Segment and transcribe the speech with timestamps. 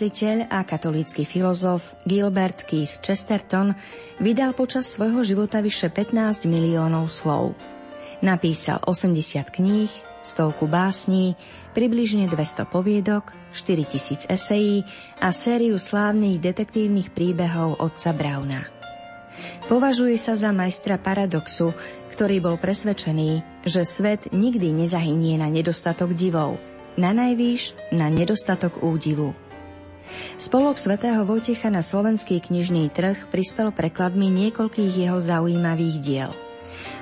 [0.00, 3.76] Mysliteľ a katolícky filozof Gilbert Keith Chesterton
[4.16, 7.52] vydal počas svojho života vyše 15 miliónov slov.
[8.24, 9.92] Napísal 80 kníh,
[10.24, 11.36] stovku básní,
[11.76, 14.88] približne 200 poviedok, 4000 esejí
[15.20, 18.72] a sériu slávnych detektívnych príbehov otca Brauna.
[19.68, 21.76] Považuje sa za majstra paradoxu,
[22.08, 26.56] ktorý bol presvedčený, že svet nikdy nezahynie na nedostatok divov–
[26.96, 29.49] na najvýš na nedostatok údivu.
[30.40, 36.30] Spolok svätého Vojtecha na slovenský knižný trh prispel prekladmi niekoľkých jeho zaujímavých diel.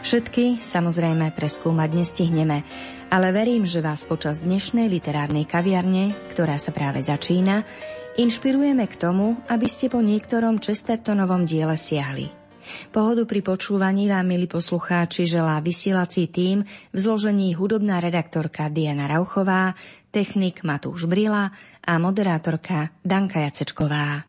[0.03, 2.65] Všetky samozrejme preskúmať nestihneme,
[3.09, 7.65] ale verím, že vás počas dnešnej literárnej kaviarne, ktorá sa práve začína,
[8.19, 12.29] inšpirujeme k tomu, aby ste po niektorom Chestertonovom diele siahli.
[12.93, 19.73] Pohodu pri počúvaní vám, milí poslucháči, želá vysielací tým v zložení hudobná redaktorka Diana Rauchová,
[20.19, 24.27] technik Matúš Brila a moderátorka Danka Jacečková.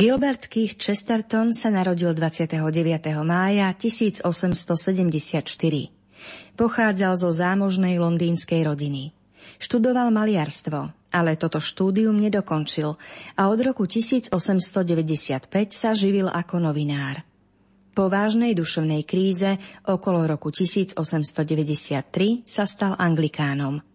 [0.00, 2.56] Gilbert Keith Chesterton sa narodil 29.
[3.20, 5.44] mája 1874.
[6.56, 9.12] Pochádzal zo zámožnej londýnskej rodiny.
[9.60, 12.96] Študoval maliarstvo, ale toto štúdium nedokončil
[13.36, 14.32] a od roku 1895
[15.68, 17.20] sa živil ako novinár.
[17.92, 23.89] Po vážnej duševnej kríze okolo roku 1893 sa stal anglikánom.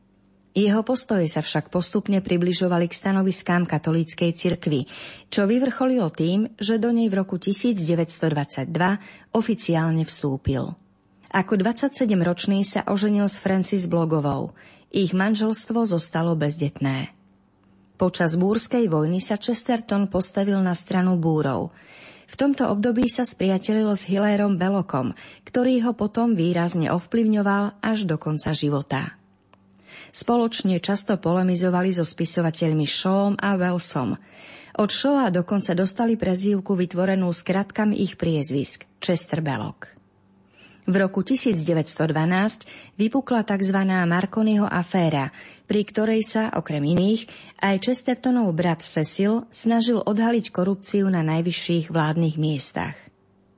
[0.55, 4.87] Jeho postoje sa však postupne približovali k stanoviskám katolíckej cirkvy,
[5.27, 8.71] čo vyvrcholilo tým, že do nej v roku 1922
[9.35, 10.71] oficiálne vstúpil.
[11.35, 14.55] Ako 27-ročný sa oženil s Francis Blogovou.
[14.95, 17.11] Ich manželstvo zostalo bezdetné.
[17.99, 21.75] Počas búrskej vojny sa Chesterton postavil na stranu búrov.
[22.31, 28.15] V tomto období sa spriatelil s Hilérom Belokom, ktorý ho potom výrazne ovplyvňoval až do
[28.15, 29.19] konca života.
[30.15, 34.15] Spoločne často polemizovali so spisovateľmi Shawom a Wellsom.
[34.79, 39.91] Od Shawa dokonca dostali prezývku vytvorenú skratkami ich priezvisk Chester Belloc.
[40.88, 43.75] V roku 1912 vypukla tzv.
[44.07, 45.35] Marconiho aféra,
[45.67, 47.27] pri ktorej sa, okrem iných,
[47.59, 52.95] aj Chestertonov brat Cecil snažil odhaliť korupciu na najvyšších vládnych miestach.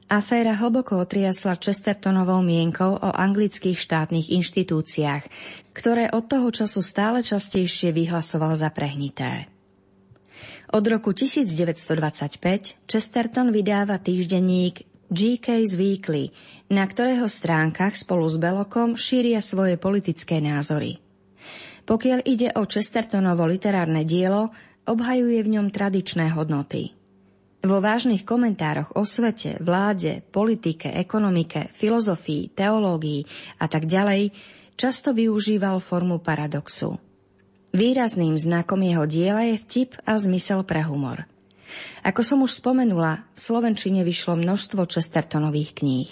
[0.07, 5.27] Aféra hlboko otriasla Chestertonovou mienkou o anglických štátnych inštitúciách,
[5.75, 9.51] ktoré od toho času stále častejšie vyhlasoval za prehnité.
[10.71, 12.39] Od roku 1925
[12.87, 16.31] Chesterton vydáva týždenník GK's Weekly,
[16.71, 21.03] na ktorého stránkach spolu s Belokom šíria svoje politické názory.
[21.83, 24.55] Pokiaľ ide o Chestertonovo literárne dielo,
[24.87, 26.95] obhajuje v ňom tradičné hodnoty–
[27.67, 33.27] vo vážnych komentároch o svete, vláde, politike, ekonomike, filozofii, teológii
[33.59, 34.31] a tak ďalej
[34.79, 36.97] často využíval formu paradoxu.
[37.75, 41.27] Výrazným znakom jeho diela je vtip a zmysel pre humor.
[42.01, 46.11] Ako som už spomenula, v Slovenčine vyšlo množstvo Chestertonových kníh.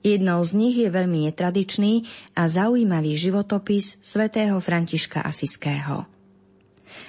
[0.00, 6.15] Jednou z nich je veľmi netradičný a zaujímavý životopis svätého Františka Asiského.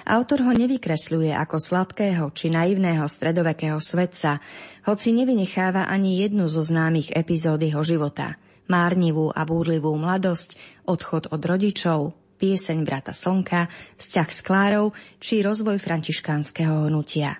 [0.08, 4.40] Autor ho nevykresľuje ako sladkého či naivného stredovekého svetca,
[4.88, 8.40] hoci nevynecháva ani jednu zo známych epizód jeho života.
[8.72, 10.56] Márnivú a búrlivú mladosť,
[10.88, 13.68] odchod od rodičov, pieseň brata Slnka,
[14.00, 17.36] vzťah s Klárou či rozvoj františkánskeho hnutia.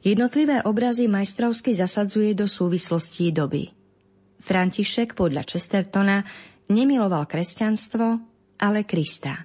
[0.00, 3.68] Jednotlivé obrazy majstrovsky zasadzuje do súvislostí doby.
[4.40, 6.24] František podľa Chestertona
[6.72, 8.06] nemiloval kresťanstvo,
[8.56, 9.44] ale Krista.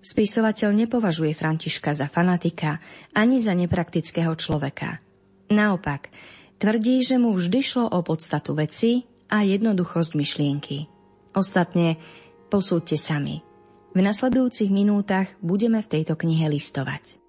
[0.00, 2.80] Spisovateľ nepovažuje Františka za fanatika
[3.12, 5.04] ani za nepraktického človeka.
[5.52, 6.08] Naopak,
[6.56, 10.88] tvrdí, že mu vždy šlo o podstatu veci a jednoduchosť myšlienky.
[11.36, 12.00] Ostatne
[12.48, 13.44] posúďte sami.
[13.92, 17.19] V nasledujúcich minútach budeme v tejto knihe listovať.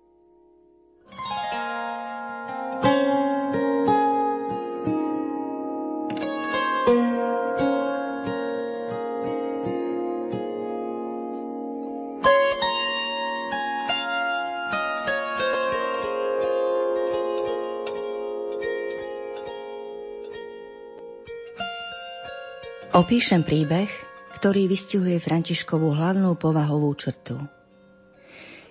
[23.02, 23.90] Opíšem príbeh,
[24.38, 27.34] ktorý vystihuje Františkovú hlavnú povahovú črtu.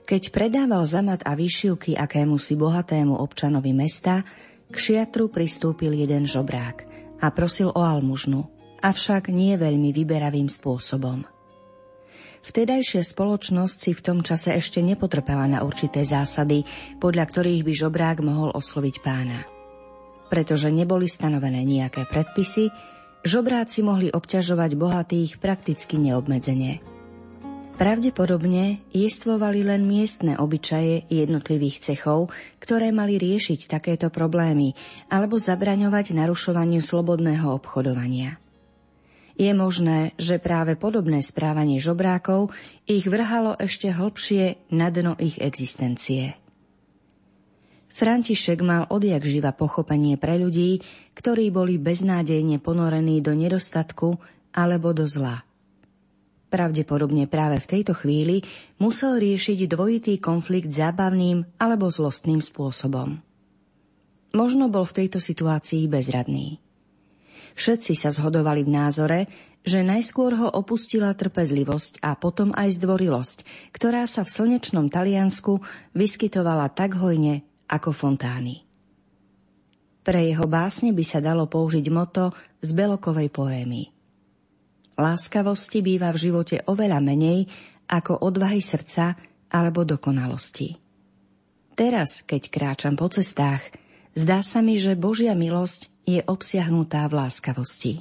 [0.07, 4.23] Keď predával zamat a výšivky akému si bohatému občanovi mesta,
[4.71, 6.87] k šiatru pristúpil jeden žobrák
[7.19, 8.47] a prosil o almužnu,
[8.78, 11.26] avšak nie veľmi vyberavým spôsobom.
[12.47, 16.62] Vtedajšia spoločnosť si v tom čase ešte nepotrpela na určité zásady,
[17.02, 19.43] podľa ktorých by žobrák mohol osloviť pána.
[20.31, 22.71] Pretože neboli stanovené nejaké predpisy,
[23.25, 26.81] žobráci mohli obťažovať bohatých prakticky neobmedzenie.
[27.81, 32.29] Pravdepodobne jestvovali len miestne obyčaje jednotlivých cechov,
[32.61, 34.77] ktoré mali riešiť takéto problémy
[35.09, 38.37] alebo zabraňovať narušovaniu slobodného obchodovania.
[39.41, 42.53] Je možné, že práve podobné správanie žobrákov
[42.85, 46.37] ich vrhalo ešte hlbšie na dno ich existencie.
[48.00, 50.80] František mal odjak živa pochopenie pre ľudí,
[51.12, 54.16] ktorí boli beznádejne ponorení do nedostatku
[54.57, 55.45] alebo do zla.
[56.49, 58.40] Pravdepodobne práve v tejto chvíli
[58.80, 63.21] musel riešiť dvojitý konflikt zábavným alebo zlostným spôsobom.
[64.33, 66.57] Možno bol v tejto situácii bezradný.
[67.52, 69.21] Všetci sa zhodovali v názore,
[69.61, 73.38] že najskôr ho opustila trpezlivosť a potom aj zdvorilosť,
[73.76, 75.61] ktorá sa v slnečnom Taliansku
[75.92, 78.67] vyskytovala tak hojne ako fontány.
[80.03, 83.87] Pre jeho básne by sa dalo použiť moto z Belokovej poémy.
[84.99, 87.47] Láskavosti býva v živote oveľa menej
[87.87, 89.15] ako odvahy srdca
[89.55, 90.75] alebo dokonalosti.
[91.79, 93.71] Teraz, keď kráčam po cestách,
[94.11, 97.95] Zdá sa mi, že Božia milosť je obsiahnutá v láskavosti.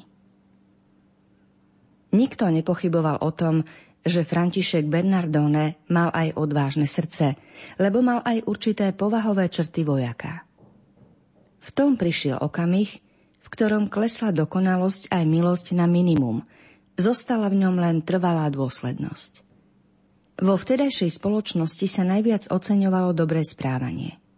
[2.10, 3.62] Nikto nepochyboval o tom,
[4.06, 7.36] že František Bernardone mal aj odvážne srdce,
[7.77, 10.48] lebo mal aj určité povahové črty vojaka.
[11.60, 12.89] V tom prišiel okamih,
[13.39, 16.48] v ktorom klesla dokonalosť aj milosť na minimum,
[16.96, 19.44] zostala v ňom len trvalá dôslednosť.
[20.39, 24.15] Vo vtedajšej spoločnosti sa najviac oceňovalo dobré správanie–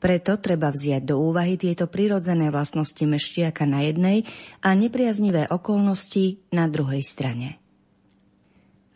[0.00, 4.24] preto treba vziať do úvahy tieto prirodzené vlastnosti meštiaka na jednej
[4.64, 7.60] a nepriaznivé okolnosti na druhej strane.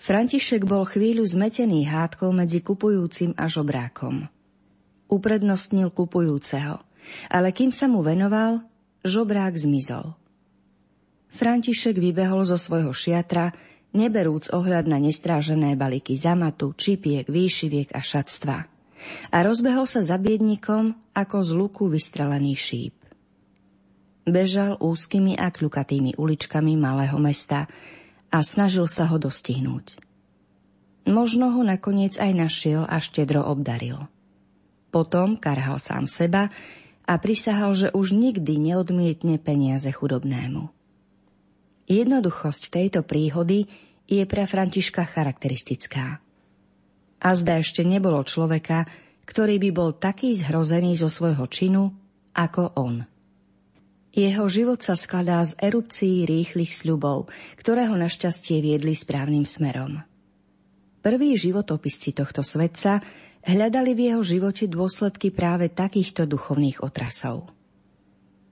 [0.00, 4.33] František bol chvíľu zmetený hádkou medzi kupujúcim a žobrákom.
[5.12, 6.80] Uprednostnil kupujúceho,
[7.28, 8.64] ale kým sa mu venoval,
[9.04, 10.16] žobrák zmizol.
[11.30, 13.52] František vybehol zo svojho šiatra,
[13.92, 18.59] neberúc ohľad na nestrážené balíky zamatu, čipiek, výšiviek a šatstva–
[19.33, 22.97] a rozbehol sa za biednikom ako z luku vystrelený šíp.
[24.28, 27.66] Bežal úzkými a kľukatými uličkami malého mesta
[28.31, 29.99] a snažil sa ho dostihnúť.
[31.11, 34.07] Možno ho nakoniec aj našiel a štedro obdaril.
[34.95, 36.51] Potom karhal sám seba
[37.07, 40.71] a prisahal, že už nikdy neodmietne peniaze chudobnému.
[41.91, 43.67] Jednoduchosť tejto príhody
[44.07, 46.23] je pre Františka charakteristická.
[47.21, 48.87] A zda ešte nebolo človeka,
[49.27, 51.91] ktorý by bol taký zhrozený zo svojho činu,
[52.35, 53.10] ako on.
[54.11, 60.02] Jeho život sa skladá z erupcií rýchlych sľubov, ktoré ho našťastie viedli správnym smerom.
[61.00, 63.00] Prví životopisci tohto svetca
[63.47, 67.55] hľadali v jeho živote dôsledky práve takýchto duchovných otrasov.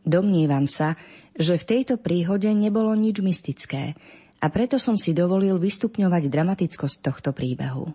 [0.07, 0.97] Domnievam sa,
[1.37, 3.99] že v tejto príhode nebolo nič mystické
[4.38, 7.91] a preto som si dovolil vystupňovať dramatickosť tohto príbehu.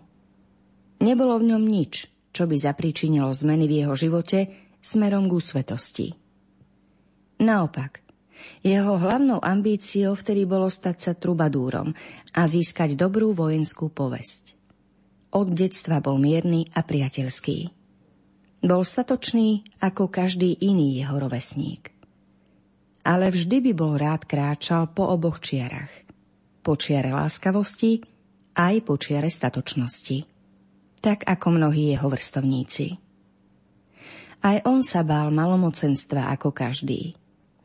[1.02, 4.52] Nebolo v ňom nič, čo by zapríčinilo zmeny v jeho živote
[4.84, 6.08] smerom k svetosti.
[7.40, 8.02] Naopak,
[8.62, 11.94] jeho hlavnou ambíciou vtedy bolo stať sa trubadúrom
[12.34, 14.58] a získať dobrú vojenskú povesť.
[15.34, 17.58] Od detstva bol mierny a priateľský.
[18.64, 21.90] Bol statočný ako každý iný jeho rovesník.
[23.04, 25.92] Ale vždy by bol rád kráčal po oboch čiarach.
[26.64, 28.00] Po čiare láskavosti
[28.56, 30.34] aj po čiare statočnosti
[31.04, 32.96] tak ako mnohí jeho vrstovníci.
[34.40, 37.12] Aj on sa bál malomocenstva ako každý.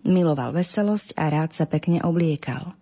[0.08, 2.76] Miloval veselosť a rád sa pekne obliekal.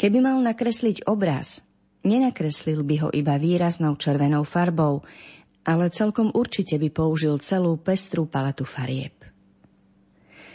[0.00, 1.60] Keby mal nakresliť obraz,
[2.06, 5.04] nenakreslil by ho iba výraznou červenou farbou,
[5.66, 9.12] ale celkom určite by použil celú pestrú paletu farieb.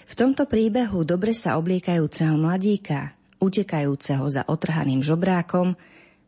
[0.08, 5.76] V tomto príbehu dobre sa obliekajúceho mladíka, utekajúceho za otrhaným žobrákom,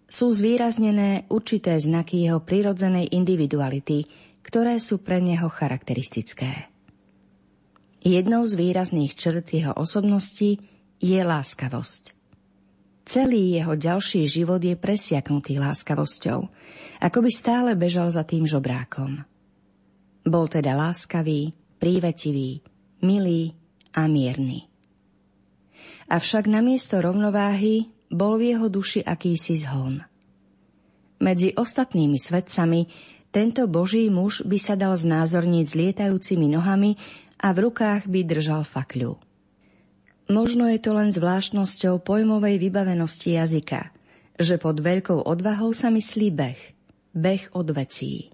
[0.08, 4.06] sú zvýraznené určité znaky jeho prirodzenej individuality,
[4.44, 6.73] ktoré sú pre neho charakteristické.
[8.04, 10.60] Jednou z výrazných črt jeho osobnosti
[11.00, 12.12] je láskavosť.
[13.08, 16.40] Celý jeho ďalší život je presiaknutý láskavosťou,
[17.00, 19.24] ako by stále bežal za tým žobrákom.
[20.28, 22.60] Bol teda láskavý, prívetivý,
[23.04, 23.56] milý
[23.96, 24.68] a mierny.
[26.12, 30.04] Avšak namiesto rovnováhy bol v jeho duši akýsi zhon.
[31.24, 32.88] Medzi ostatnými svetcami
[33.34, 37.00] tento boží muž by sa dal znázorniť s lietajúcimi nohami
[37.44, 39.20] a v rukách by držal fakľu.
[40.32, 43.92] Možno je to len zvláštnosťou pojmovej vybavenosti jazyka,
[44.40, 46.62] že pod veľkou odvahou sa myslí beh,
[47.12, 48.32] beh od vecí.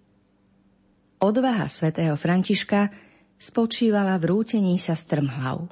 [1.18, 2.94] Odvaha svätého Františka
[3.42, 5.66] spočívala v rútení sa strmhlav.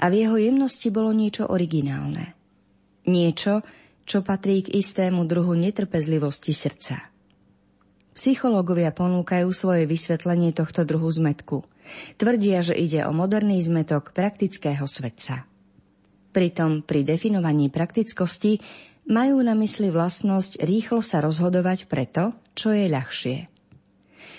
[0.00, 2.32] A v jeho jemnosti bolo niečo originálne–
[3.04, 3.60] Niečo,
[4.08, 7.12] čo patrí k istému druhu netrpezlivosti srdca.
[8.16, 11.68] Psychológovia ponúkajú svoje vysvetlenie tohto druhu zmetku.
[12.16, 15.44] Tvrdia, že ide o moderný zmetok praktického svetca.
[16.34, 18.58] Pritom pri definovaní praktickosti
[19.06, 23.38] majú na mysli vlastnosť rýchlo sa rozhodovať preto, čo je ľahšie.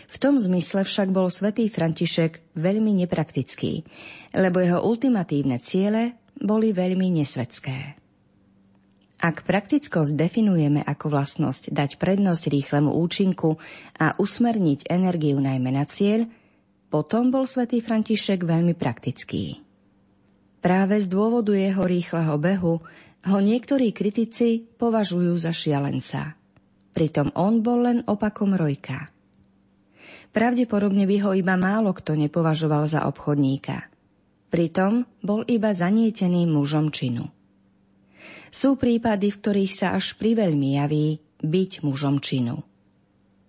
[0.05, 3.83] V tom zmysle však bol svätý František veľmi nepraktický,
[4.37, 7.97] lebo jeho ultimatívne ciele boli veľmi nesvedské.
[9.25, 13.57] Ak praktickosť definujeme ako vlastnosť dať prednosť rýchlemu účinku
[13.97, 16.27] a usmerniť energiu najmä na cieľ,
[16.89, 19.60] potom bol svätý František veľmi praktický.
[20.62, 22.82] Práve z dôvodu jeho rýchleho behu
[23.25, 26.38] ho niektorí kritici považujú za šialenca.
[26.96, 29.10] Pritom on bol len opakom Rojka.
[30.34, 33.88] Pravdepodobne by ho iba málo kto nepovažoval za obchodníka.
[34.51, 37.27] Pritom bol iba zanietený mužom činu.
[38.51, 42.63] Sú prípady, v ktorých sa až priveľmi javí byť mužom činu.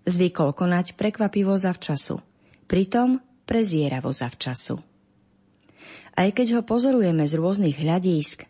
[0.07, 2.19] Zvykol konať prekvapivo zavčasu.
[2.67, 4.83] Pritom prezieravo zavčasu.
[6.17, 8.43] Aj keď ho pozorujeme z rôznych hľadísk,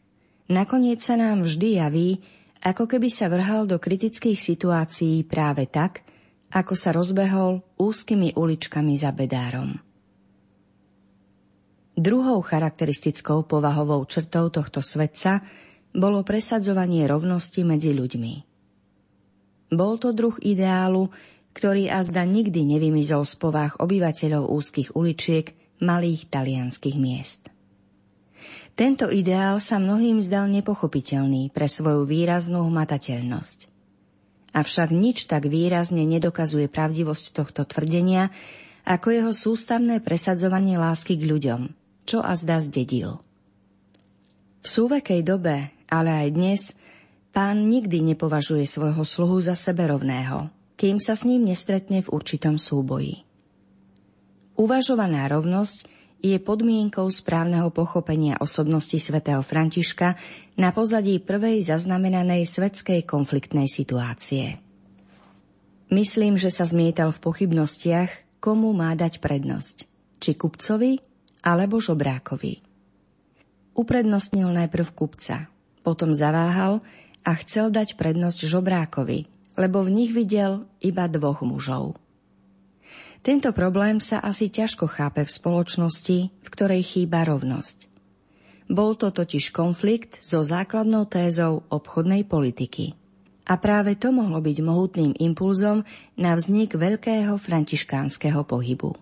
[0.48, 2.10] nakoniec sa nám vždy javí,
[2.64, 6.00] ako keby sa vrhal do kritických situácií práve tak,
[6.48, 9.76] ako sa rozbehol úzkými uličkami za bedárom.
[11.96, 15.44] Druhou charakteristickou povahovou črtou tohto svetca
[15.96, 18.34] bolo presadzovanie rovnosti medzi ľuďmi.
[19.72, 21.10] Bol to druh ideálu,
[21.56, 27.48] ktorý azda nikdy nevymizol z povách obyvateľov úzkých uličiek malých talianských miest.
[28.76, 33.72] Tento ideál sa mnohým zdal nepochopiteľný pre svoju výraznú hmatateľnosť.
[34.52, 38.28] Avšak nič tak výrazne nedokazuje pravdivosť tohto tvrdenia,
[38.84, 41.62] ako jeho sústavné presadzovanie lásky k ľuďom–
[42.06, 43.18] čo a zda zdedil.
[44.62, 46.62] V súvekej dobe, ale aj dnes,
[47.34, 53.24] pán nikdy nepovažuje svojho sluhu za seberovného, kým sa s ním nestretne v určitom súboji.
[54.56, 55.88] Uvažovaná rovnosť
[56.24, 60.16] je podmienkou správneho pochopenia osobnosti svätého Františka
[60.56, 64.60] na pozadí prvej zaznamenanej svetskej konfliktnej situácie.
[65.92, 69.86] Myslím, že sa zmietal v pochybnostiach, komu má dať prednosť.
[70.18, 70.98] Či kupcovi
[71.44, 72.64] alebo žobrákovi.
[73.76, 75.52] Uprednostnil najprv kupca,
[75.84, 76.80] potom zaváhal
[77.22, 81.96] a chcel dať prednosť žobrákovi, lebo v nich videl iba dvoch mužov.
[83.26, 87.90] Tento problém sa asi ťažko chápe v spoločnosti, v ktorej chýba rovnosť.
[88.70, 92.94] Bol to totiž konflikt so základnou tézou obchodnej politiky.
[93.46, 95.86] A práve to mohlo byť mohutným impulzom
[96.18, 98.94] na vznik veľkého františkánskeho pohybu.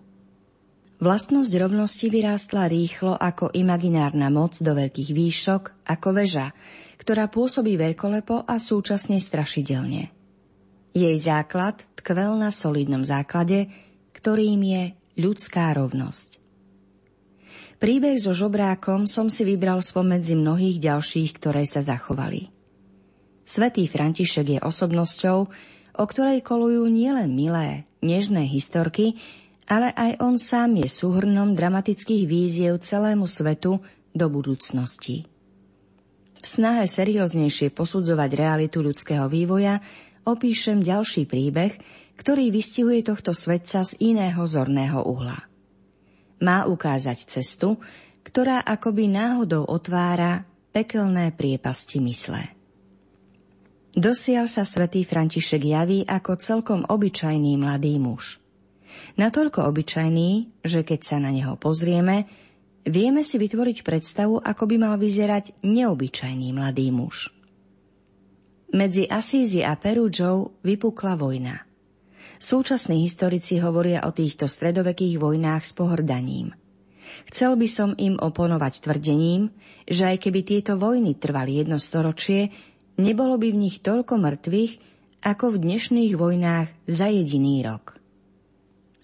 [0.95, 6.53] Vlastnosť rovnosti vyrástla rýchlo ako imaginárna moc do veľkých výšok, ako väža,
[6.97, 10.15] ktorá pôsobí veľkolepo a súčasne strašidelne.
[10.95, 13.67] Jej základ tkvel na solidnom základe,
[14.15, 14.83] ktorým je
[15.19, 16.39] ľudská rovnosť.
[17.75, 22.47] Príbeh so žobrákom som si vybral spomedzi mnohých ďalších, ktoré sa zachovali.
[23.43, 25.39] Svetý František je osobnosťou,
[25.99, 29.19] o ktorej kolujú nielen milé, nežné historky,
[29.67, 33.83] ale aj on sám je súhrnom dramatických víziev celému svetu
[34.15, 35.27] do budúcnosti.
[36.39, 39.81] V snahe serióznejšie posudzovať realitu ľudského vývoja
[40.25, 41.77] opíšem ďalší príbeh,
[42.19, 45.45] ktorý vystihuje tohto svetca z iného zorného uhla.
[46.41, 47.79] Má ukázať cestu,
[48.25, 50.43] ktorá akoby náhodou otvára
[50.75, 52.51] pekelné priepasti mysle.
[53.95, 58.25] Dosial sa svätý František javí ako celkom obyčajný mladý muž–
[59.15, 62.27] Natoľko obyčajný, že keď sa na neho pozrieme,
[62.83, 67.31] vieme si vytvoriť predstavu, ako by mal vyzerať neobyčajný mladý muž.
[68.75, 71.63] Medzi Asízi a Perúdžou vypukla vojna.
[72.35, 76.51] Súčasní historici hovoria o týchto stredovekých vojnách s pohrdaním.
[77.31, 79.47] Chcel by som im oponovať tvrdením,
[79.87, 82.51] že aj keby tieto vojny trvali jedno storočie,
[82.99, 84.73] nebolo by v nich toľko mŕtvych,
[85.23, 87.95] ako v dnešných vojnách za jediný rok.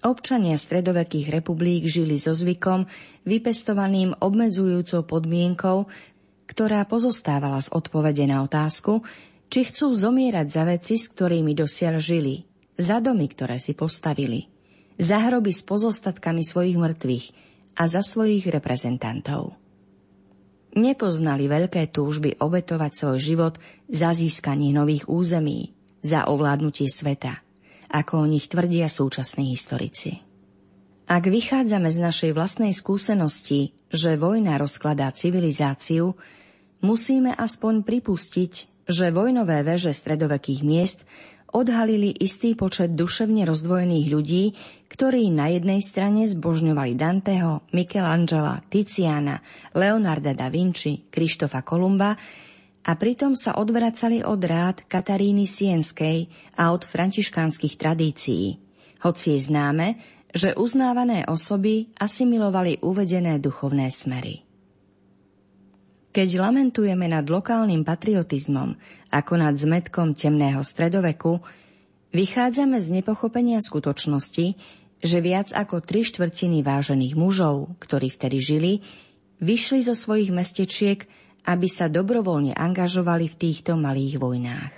[0.03, 2.91] Občania stredovekých republik žili so zvykom,
[3.23, 5.87] vypestovaným obmedzujúcou podmienkou,
[6.51, 8.99] ktorá pozostávala z odpovede na otázku,
[9.51, 12.47] či chcú zomierať za veci, s ktorými dosiaľ žili,
[12.79, 14.47] za domy, ktoré si postavili,
[14.95, 17.25] za hroby s pozostatkami svojich mŕtvych
[17.75, 19.59] a za svojich reprezentantov.
[20.71, 23.59] Nepoznali veľké túžby obetovať svoj život
[23.91, 27.43] za získanie nových území, za ovládnutie sveta–
[27.91, 30.23] ako o nich tvrdia súčasní historici.
[31.11, 36.15] Ak vychádzame z našej vlastnej skúsenosti, že vojna rozkladá civilizáciu,
[36.79, 41.07] musíme aspoň pripustiť, že vojnové veže stredovekých miest
[41.51, 44.43] odhalili istý počet duševne rozdvojených ľudí,
[44.87, 49.39] ktorí na jednej strane zbožňovali Danteho, Michelangela, Tiziana,
[49.75, 52.15] Leonarda da Vinci, Krištofa Kolumba
[52.81, 56.27] a pritom sa odvracali od rád Kataríny Sienskej
[56.59, 58.59] a od františkánskych tradícií,
[59.03, 59.87] hoci je známe,
[60.31, 64.50] že uznávané osoby asimilovali uvedené duchovné smery.
[66.11, 68.75] Keď lamentujeme nad lokálnym patriotizmom
[69.11, 71.39] ako nad zmetkom temného stredoveku,
[72.11, 74.45] vychádzame z nepochopenia skutočnosti,
[75.01, 78.73] že viac ako tri štvrtiny vážených mužov, ktorí vtedy žili,
[79.39, 81.07] vyšli zo svojich mestečiek
[81.45, 84.73] aby sa dobrovoľne angažovali v týchto malých vojnách.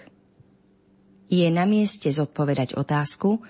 [1.27, 3.41] Je na mieste zodpovedať otázku,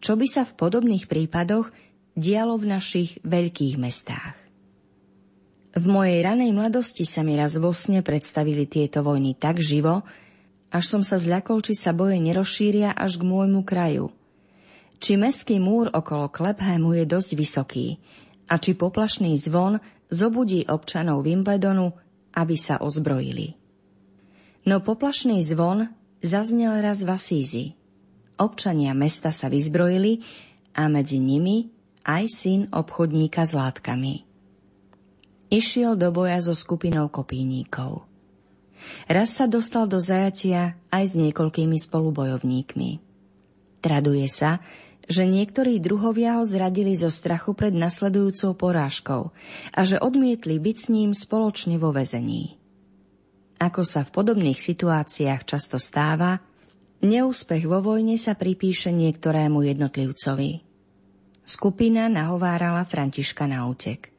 [0.00, 1.70] čo by sa v podobných prípadoch
[2.18, 4.49] dialo v našich veľkých mestách.
[5.70, 10.02] V mojej ranej mladosti sa mi raz vo sne predstavili tieto vojny tak živo,
[10.70, 14.10] až som sa zľakol, či sa boje nerozšíria až k môjmu kraju.
[15.00, 17.86] či meský múr okolo Klephému je dosť vysoký
[18.52, 19.80] a či poplašný zvon
[20.12, 21.96] zobudí občanov Wimbledonu,
[22.36, 23.56] aby sa ozbrojili.
[24.68, 25.88] No poplašný zvon
[26.20, 27.64] zaznel raz v Asízi.
[28.36, 30.20] Občania mesta sa vyzbrojili
[30.76, 31.72] a medzi nimi
[32.04, 34.29] aj syn obchodníka s látkami.
[35.50, 38.06] Išiel do boja so skupinou kopíníkov.
[39.10, 42.90] Raz sa dostal do zajatia aj s niekoľkými spolubojovníkmi.
[43.82, 44.62] Traduje sa,
[45.10, 49.34] že niektorí druhovia ho zradili zo strachu pred nasledujúcou porážkou
[49.74, 52.54] a že odmietli byť s ním spoločne vo vezení.
[53.58, 56.38] Ako sa v podobných situáciách často stáva,
[57.02, 60.62] neúspech vo vojne sa pripíše niektorému jednotlivcovi.
[61.42, 64.14] Skupina nahovárala Františka na útek.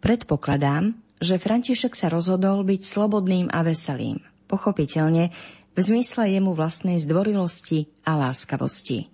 [0.00, 5.28] Predpokladám, že František sa rozhodol byť slobodným a veselým, pochopiteľne
[5.76, 9.12] v zmysle jemu vlastnej zdvorilosti a láskavosti.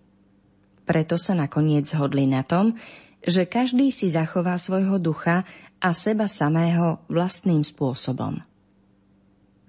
[0.87, 2.79] Preto sa nakoniec zhodli na tom,
[3.27, 5.43] že každý si zachová svojho ducha
[5.83, 8.39] a seba samého vlastným spôsobom.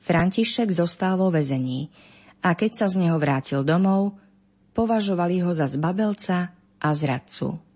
[0.05, 1.89] František zostal vo vezení
[2.45, 4.15] a keď sa z neho vrátil domov,
[4.77, 7.66] považovali ho za zbabelca a zradcu.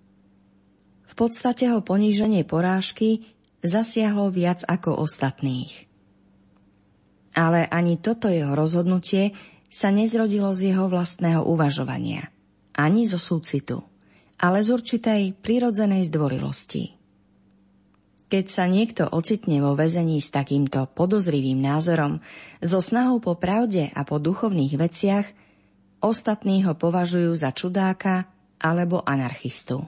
[1.11, 3.27] V podstate ho poníženie porážky
[3.59, 5.91] zasiahlo viac ako ostatných.
[7.35, 9.35] Ale ani toto jeho rozhodnutie
[9.67, 12.31] sa nezrodilo z jeho vlastného uvažovania–
[12.75, 13.83] ani zo súcitu,
[14.39, 16.97] ale z určitej prirodzenej zdvorilosti.
[18.31, 22.23] Keď sa niekto ocitne vo väzení s takýmto podozrivým názorom,
[22.63, 25.27] so snahou po pravde a po duchovných veciach,
[25.99, 28.31] ostatní ho považujú za čudáka
[28.63, 29.83] alebo anarchistu.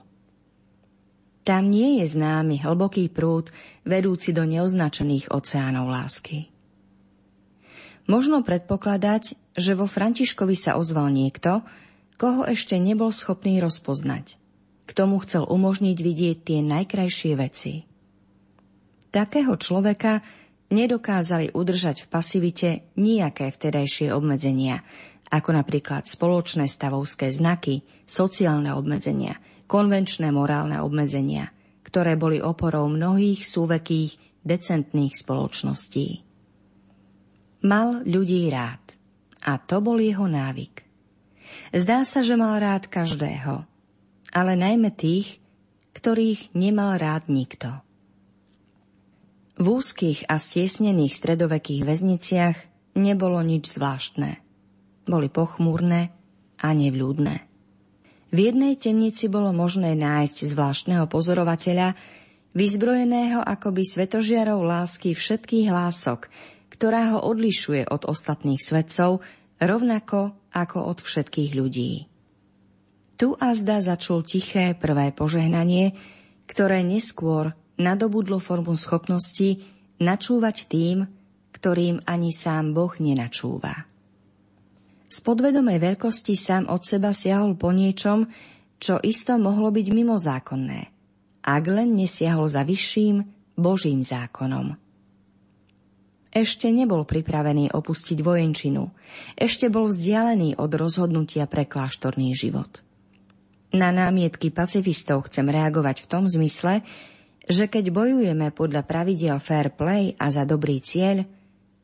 [1.44, 3.52] Tam nie je známy hlboký prúd
[3.84, 6.48] vedúci do neoznačených oceánov lásky.
[8.08, 11.60] Možno predpokladať, že vo Františkovi sa ozval niekto,
[12.16, 14.40] koho ešte nebol schopný rozpoznať.
[14.84, 17.84] K tomu chcel umožniť vidieť tie najkrajšie veci.
[19.12, 20.20] Takého človeka
[20.72, 24.84] nedokázali udržať v pasivite nejaké vtedajšie obmedzenia,
[25.32, 29.40] ako napríklad spoločné stavovské znaky, sociálne obmedzenia,
[29.74, 31.50] konvenčné morálne obmedzenia,
[31.82, 36.22] ktoré boli oporou mnohých súvekých, decentných spoločností.
[37.66, 38.94] Mal ľudí rád
[39.42, 40.86] a to bol jeho návyk.
[41.74, 43.66] Zdá sa, že mal rád každého,
[44.30, 45.42] ale najmä tých,
[45.98, 47.82] ktorých nemal rád nikto.
[49.58, 52.56] V úzkých a stiesnených stredovekých väzniciach
[52.94, 54.38] nebolo nič zvláštne.
[55.08, 56.14] Boli pochmúrne
[56.62, 57.53] a nevľúdne.
[58.34, 61.94] V jednej temnici bolo možné nájsť zvláštneho pozorovateľa,
[62.50, 66.26] vyzbrojeného akoby svetožiarov lásky všetkých hlások,
[66.66, 69.22] ktorá ho odlišuje od ostatných svetcov,
[69.62, 72.10] rovnako ako od všetkých ľudí.
[73.14, 75.94] Tu azda začul tiché prvé požehnanie,
[76.50, 79.62] ktoré neskôr nadobudlo formu schopnosti
[80.02, 81.06] načúvať tým,
[81.54, 83.93] ktorým ani sám Boh nenačúva.
[85.14, 88.26] Z podvedomej veľkosti sám od seba siahol po niečom,
[88.82, 90.80] čo isto mohlo byť mimozákonné,
[91.46, 93.22] ak len nesiahol za vyšším
[93.54, 94.74] Božím zákonom.
[96.34, 98.90] Ešte nebol pripravený opustiť vojenčinu.
[99.38, 102.82] Ešte bol vzdialený od rozhodnutia pre kláštorný život.
[103.70, 106.82] Na námietky pacifistov chcem reagovať v tom zmysle,
[107.46, 111.22] že keď bojujeme podľa pravidiel fair play a za dobrý cieľ,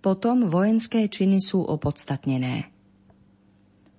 [0.02, 2.79] potom vojenské činy sú opodstatnené.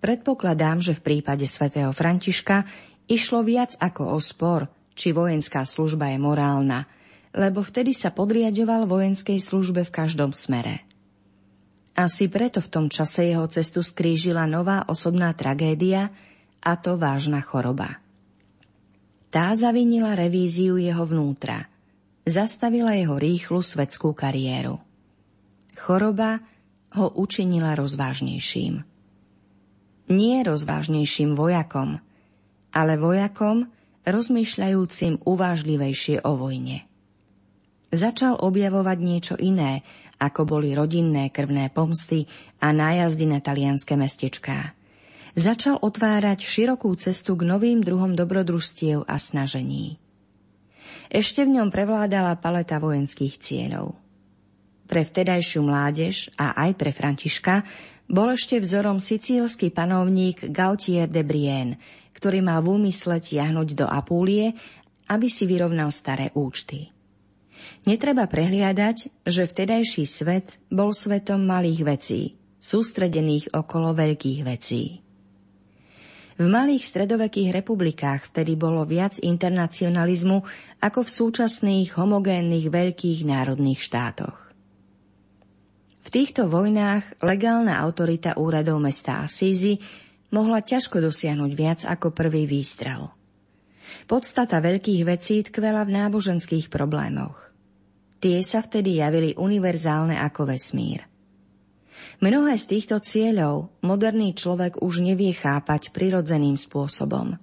[0.02, 2.66] Predpokladám, že v prípade svätého Františka
[3.06, 4.66] išlo viac ako o spor,
[4.98, 6.84] či vojenská služba je morálna–
[7.32, 10.84] lebo vtedy sa podriadoval vojenskej službe v každom smere.
[11.96, 16.12] Asi preto v tom čase jeho cestu skrížila nová osobná tragédia,
[16.62, 17.98] a to vážna choroba.
[19.34, 21.66] Tá zavinila revíziu jeho vnútra,
[22.28, 24.78] zastavila jeho rýchlu svetskú kariéru.
[25.80, 26.38] Choroba
[26.94, 28.91] ho učinila rozvážnejším.
[30.12, 32.04] Nie rozvážnejším vojakom,
[32.76, 33.72] ale vojakom
[34.04, 36.92] rozmýšľajúcim uvážlivejšie o vojne
[37.92, 39.84] začal objavovať niečo iné,
[40.18, 42.26] ako boli rodinné krvné pomsty
[42.64, 44.74] a nájazdy na talianské mestečká.
[45.36, 49.96] Začal otvárať širokú cestu k novým druhom dobrodružstiev a snažení.
[51.12, 53.96] Ešte v ňom prevládala paleta vojenských cieľov.
[54.92, 57.64] Pre vtedajšiu mládež a aj pre Františka
[58.12, 61.80] bol ešte vzorom sicílsky panovník Gautier de Brienne,
[62.12, 64.52] ktorý mal v úmysle tiahnuť do Apúlie,
[65.08, 66.92] aby si vyrovnal staré účty.
[67.88, 72.22] Netreba prehliadať, že vtedajší svet bol svetom malých vecí,
[72.60, 75.00] sústredených okolo veľkých vecí.
[76.36, 80.42] V malých stredovekých republikách vtedy bolo viac internacionalizmu
[80.84, 84.51] ako v súčasných homogénnych veľkých národných štátoch.
[86.02, 89.78] V týchto vojnách legálna autorita úradov mesta Asízy
[90.34, 93.14] mohla ťažko dosiahnuť viac ako prvý výstrel.
[94.10, 97.54] Podstata veľkých vecí tkvela v náboženských problémoch.
[98.18, 101.06] Tie sa vtedy javili univerzálne ako vesmír.
[102.22, 107.38] Mnohé z týchto cieľov moderný človek už nevie chápať prirodzeným spôsobom.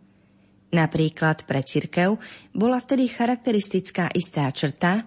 [0.70, 2.18] Napríklad pre cirkev
[2.54, 5.06] bola vtedy charakteristická istá črta,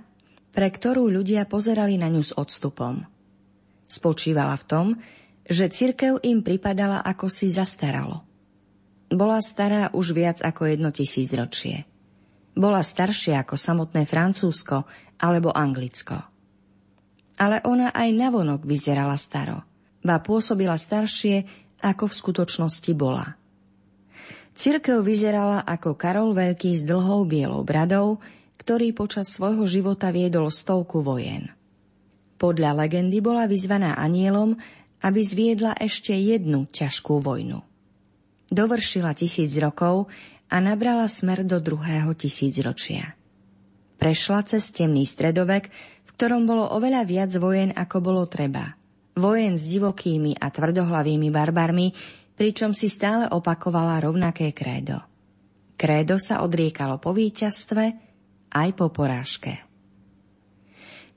[0.51, 3.10] pre ktorú ľudia pozerali na ňu s odstupom.
[3.91, 4.87] Spočívala v tom,
[5.43, 8.23] že cirkev im pripadala ako si zastaralo.
[9.11, 11.83] Bola stará už viac ako jedno tisíc ročie.
[12.55, 14.87] Bola staršia ako samotné Francúzsko
[15.19, 16.31] alebo Anglicko
[17.41, 19.65] ale ona aj navonok vyzerala staro,
[20.05, 21.41] ba pôsobila staršie,
[21.81, 23.33] ako v skutočnosti bola.
[24.53, 28.21] Cirkev vyzerala ako Karol Veľký s dlhou bielou bradou,
[28.61, 31.49] ktorý počas svojho života viedol stovku vojen.
[32.41, 34.57] Podľa legendy bola vyzvaná anielom,
[35.05, 37.61] aby zviedla ešte jednu ťažkú vojnu.
[38.49, 40.09] Dovršila tisíc rokov
[40.49, 43.13] a nabrala smer do druhého tisícročia.
[44.01, 45.69] Prešla cez temný stredovek,
[46.17, 48.73] ktorom bolo oveľa viac vojen, ako bolo treba.
[49.13, 51.93] Vojen s divokými a tvrdohlavými barbarmi,
[52.33, 54.97] pričom si stále opakovala rovnaké krédo.
[55.77, 57.83] Krédo sa odriekalo po víťazstve
[58.49, 59.70] aj po porážke.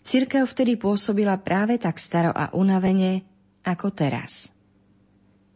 [0.05, 3.25] Cirkev vtedy pôsobila práve tak staro a unavene
[3.64, 4.53] ako teraz.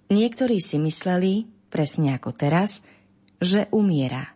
[0.08, 2.80] Niektorí si mysleli, presne ako teraz,
[3.38, 4.32] že umiera.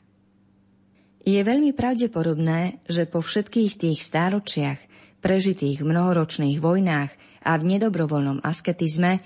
[1.25, 4.79] Je veľmi pravdepodobné, že po všetkých tých stáročiach
[5.25, 7.11] prežitých v mnohoročných vojnách
[7.47, 9.23] a v nedobrovoľnom asketizme,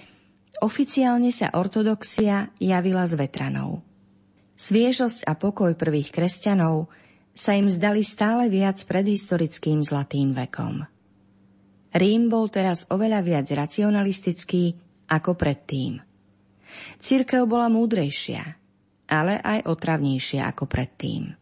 [0.63, 3.83] oficiálne sa ortodoxia javila s vetranou.
[4.57, 6.89] Sviežosť a pokoj prvých kresťanov
[7.37, 10.89] sa im zdali stále viac predhistorickým zlatým vekom.
[11.93, 14.73] Rím bol teraz oveľa viac racionalistický
[15.13, 16.01] ako predtým.
[16.97, 18.43] Církev bola múdrejšia,
[19.13, 21.37] ale aj otravnejšia ako predtým.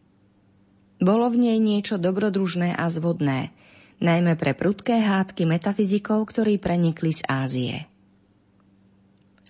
[0.99, 3.51] Bolo v nej niečo dobrodružné a zvodné,
[3.99, 7.75] najmä pre prudké hádky metafyzikov, ktorí prenikli z Ázie.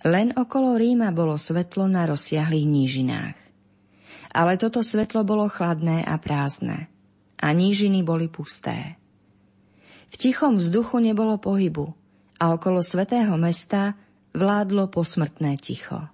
[0.06, 3.45] Len okolo Ríma bolo svetlo na rozsiahlých nížinách.
[4.36, 6.92] Ale toto svetlo bolo chladné a prázdne
[7.40, 9.00] a nížiny boli pusté.
[10.12, 11.96] V tichom vzduchu nebolo pohybu
[12.36, 13.96] a okolo svetého mesta
[14.36, 16.04] vládlo posmrtné ticho.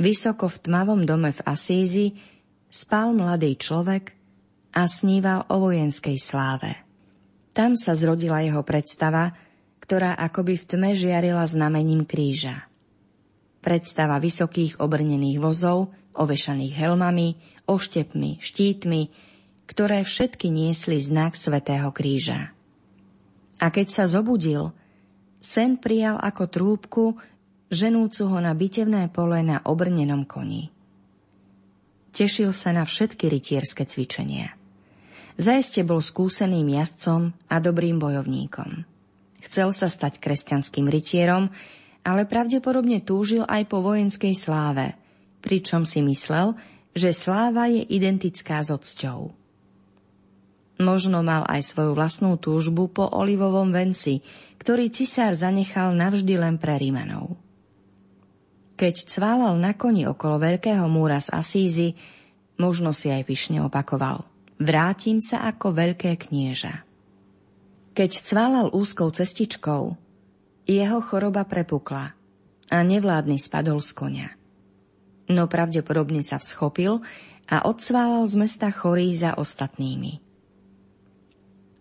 [0.00, 2.16] Vysoko v tmavom dome v Asízi
[2.72, 4.16] spal mladý človek
[4.72, 6.72] a sníval o vojenskej sláve.
[7.52, 9.34] Tam sa zrodila jeho predstava,
[9.82, 12.70] ktorá akoby v tme žiarila znamením kríža.
[13.58, 17.38] Predstava vysokých obrnených vozov, ovešaných helmami,
[17.70, 19.02] oštepmi, štítmi,
[19.70, 22.50] ktoré všetky niesli znak svätého kríža.
[23.58, 24.74] A keď sa zobudil,
[25.38, 27.04] sen prijal ako trúbku,
[27.68, 30.72] ženúcu ho na bitevné pole na obrnenom koni.
[32.10, 34.56] Tešil sa na všetky rytierské cvičenia.
[35.38, 38.82] Zaiste bol skúseným jazdcom a dobrým bojovníkom.
[39.38, 41.54] Chcel sa stať kresťanským rytierom,
[42.02, 44.98] ale pravdepodobne túžil aj po vojenskej sláve,
[45.44, 46.58] pričom si myslel,
[46.94, 49.30] že sláva je identická s ocťou.
[50.78, 54.22] Možno mal aj svoju vlastnú túžbu po olivovom venci,
[54.62, 57.34] ktorý cisár zanechal navždy len pre Rimanov.
[58.78, 61.88] Keď cválal na koni okolo veľkého múra z Asízy,
[62.62, 64.22] možno si aj pyšne opakoval–
[64.58, 66.82] vrátim sa ako veľké knieža.
[67.94, 69.94] Keď cválal úzkou cestičkou,
[70.68, 72.14] jeho choroba prepukla
[72.68, 74.28] a nevládny spadol z konia.
[75.28, 77.04] No pravdepodobne sa vschopil
[77.48, 80.24] a odsválal z mesta chorý za ostatnými.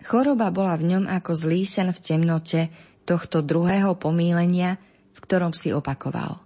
[0.07, 2.61] Choroba bola v ňom ako zlý sen v temnote
[3.07, 4.79] tohto druhého pomílenia,
[5.15, 6.43] v ktorom si opakoval.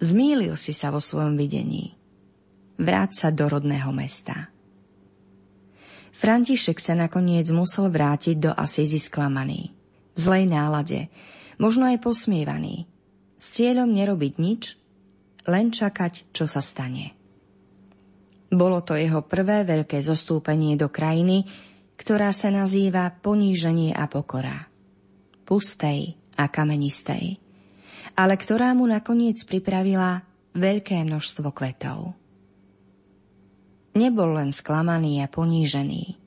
[0.00, 1.94] Zmýlil si sa vo svojom videní.
[2.80, 4.48] Vráť sa do rodného mesta.
[6.16, 9.76] František sa nakoniec musel vrátiť do Asízy sklamaný.
[10.16, 11.12] V zlej nálade,
[11.60, 12.88] možno aj posmievaný.
[13.36, 14.79] S cieľom nerobiť nič,
[15.48, 17.16] len čakať, čo sa stane.
[18.50, 21.46] Bolo to jeho prvé veľké zostúpenie do krajiny,
[21.94, 24.66] ktorá sa nazýva poníženie a pokora.
[25.46, 27.38] Pustej a kamenistej,
[28.18, 30.24] ale ktorá mu nakoniec pripravila
[30.56, 32.16] veľké množstvo kvetov.
[33.94, 36.18] Nebol len sklamaný a ponížený.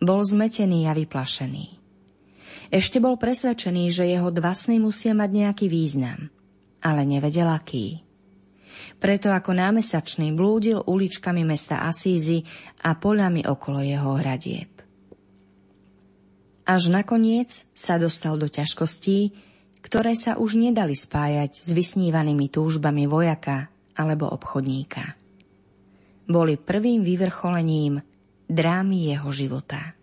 [0.00, 1.76] Bol zmetený a vyplašený.
[2.72, 6.32] Ešte bol presvedčený, že jeho dva sny musia mať nejaký význam,
[6.80, 8.09] ale nevedel aký.
[8.98, 12.44] Preto ako námesačný blúdil uličkami mesta Asízy
[12.84, 14.70] a poľami okolo jeho hradieb.
[16.70, 19.34] Až nakoniec sa dostal do ťažkostí,
[19.80, 25.18] ktoré sa už nedali spájať s vysnívanými túžbami vojaka alebo obchodníka.
[26.30, 27.98] Boli prvým vyvrcholením
[28.46, 29.99] drámy jeho života.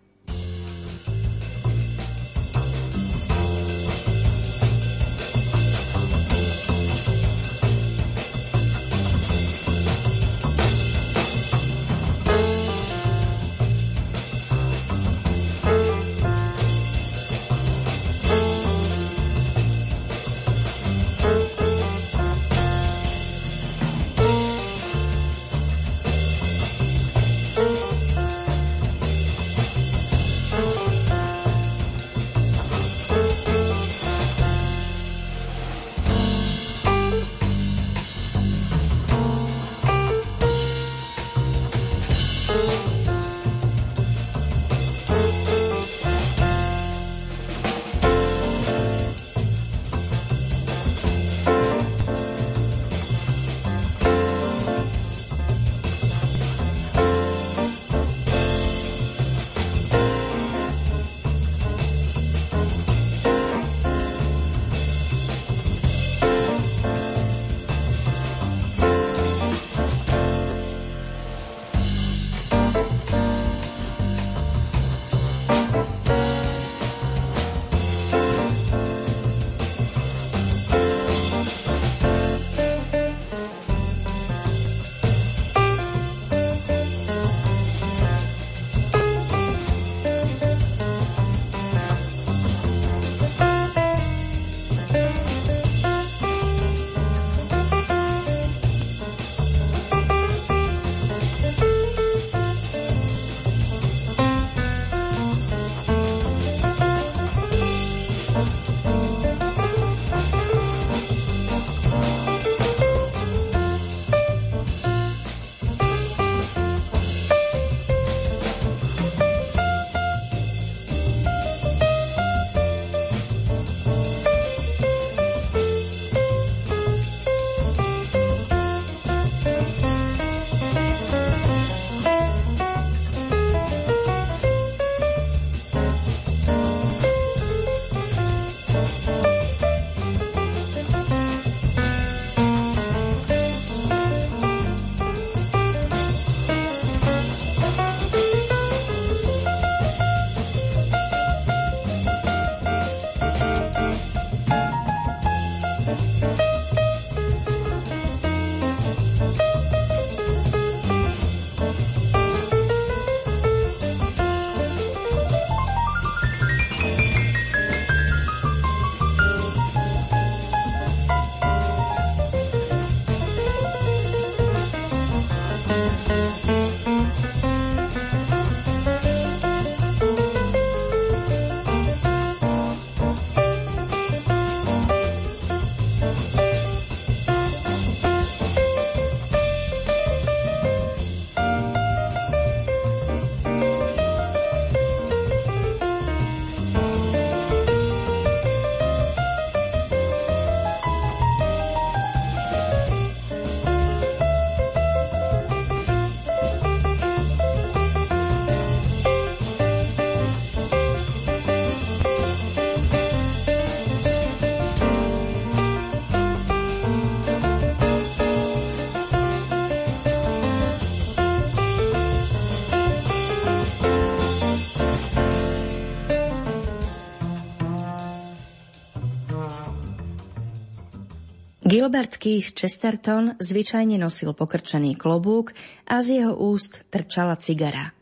[232.28, 235.56] Keith Chesterton zvyčajne nosil pokrčený klobúk
[235.88, 237.96] a z jeho úst trčala cigara.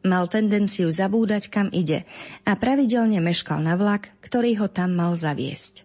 [0.00, 2.08] Mal tendenciu zabúdať, kam ide
[2.48, 5.84] a pravidelne meškal na vlak, ktorý ho tam mal zaviesť.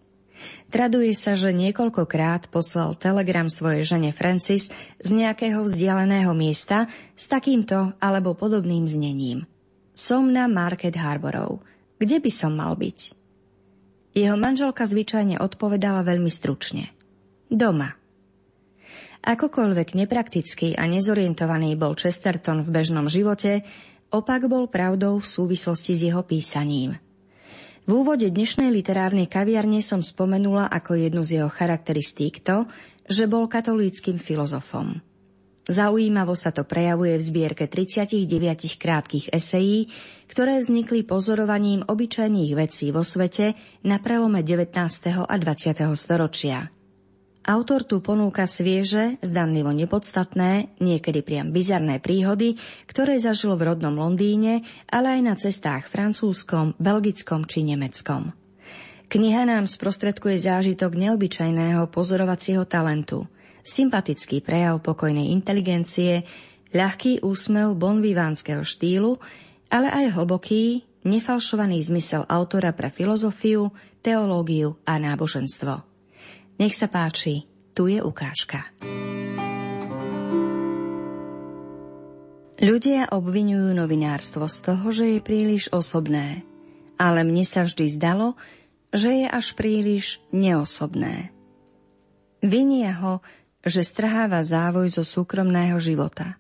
[0.72, 4.72] Traduje sa, že niekoľkokrát poslal telegram svojej žene Francis
[5.04, 6.88] z nejakého vzdialeného miesta
[7.20, 9.44] s takýmto alebo podobným znením.
[9.92, 11.60] Som na Market Harborov.
[12.00, 13.00] Kde by som mal byť?
[14.16, 16.88] Jeho manželka zvyčajne odpovedala veľmi stručne–
[17.52, 17.92] Doma.
[19.28, 23.68] Akokoľvek nepraktický a nezorientovaný bol Chesterton v bežnom živote,
[24.08, 26.96] opak bol pravdou v súvislosti s jeho písaním.
[27.84, 32.72] V úvode dnešnej literárnej kaviarne som spomenula ako jednu z jeho charakteristík to,
[33.04, 35.04] že bol katolíckým filozofom.
[35.68, 39.92] Zaujímavo sa to prejavuje v zbierke 39 krátkých esejí,
[40.32, 44.72] ktoré vznikli pozorovaním obyčajných vecí vo svete na prelome 19.
[45.28, 46.00] a 20.
[46.00, 46.72] storočia.
[47.42, 54.62] Autor tu ponúka svieže, zdanlivo nepodstatné, niekedy priam bizarné príhody, ktoré zažil v rodnom Londýne,
[54.86, 58.38] ale aj na cestách francúzskom, belgickom či nemeckom.
[59.10, 63.26] Kniha nám sprostredkuje zážitok neobyčajného pozorovacieho talentu,
[63.66, 66.24] sympatický prejav pokojnej inteligencie,
[66.72, 69.18] ľahký úsmev bonvivánskeho štýlu,
[69.74, 73.74] ale aj hlboký, nefalšovaný zmysel autora pre filozofiu,
[74.06, 75.91] teológiu a náboženstvo.
[76.62, 78.70] Nech sa páči, tu je ukážka.
[82.62, 86.46] Ľudia obvinujú novinárstvo z toho, že je príliš osobné,
[87.02, 88.38] ale mne sa vždy zdalo,
[88.94, 91.34] že je až príliš neosobné.
[92.46, 93.26] Vinia ho,
[93.66, 96.38] že strháva závoj zo súkromného života.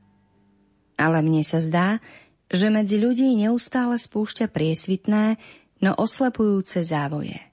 [1.01, 1.97] Ale mne sa zdá,
[2.45, 5.41] že medzi ľudí neustále spúšťa priesvitné,
[5.81, 7.50] no oslepujúce závoje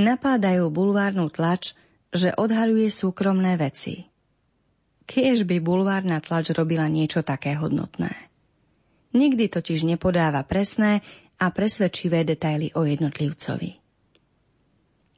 [0.00, 1.76] napádajú bulvárnu tlač,
[2.10, 4.08] že odhaľuje súkromné veci.
[5.06, 8.30] Kiež by bulvárna tlač robila niečo také hodnotné.
[9.10, 11.02] Nikdy totiž nepodáva presné
[11.38, 13.80] a presvedčivé detaily o jednotlivcovi.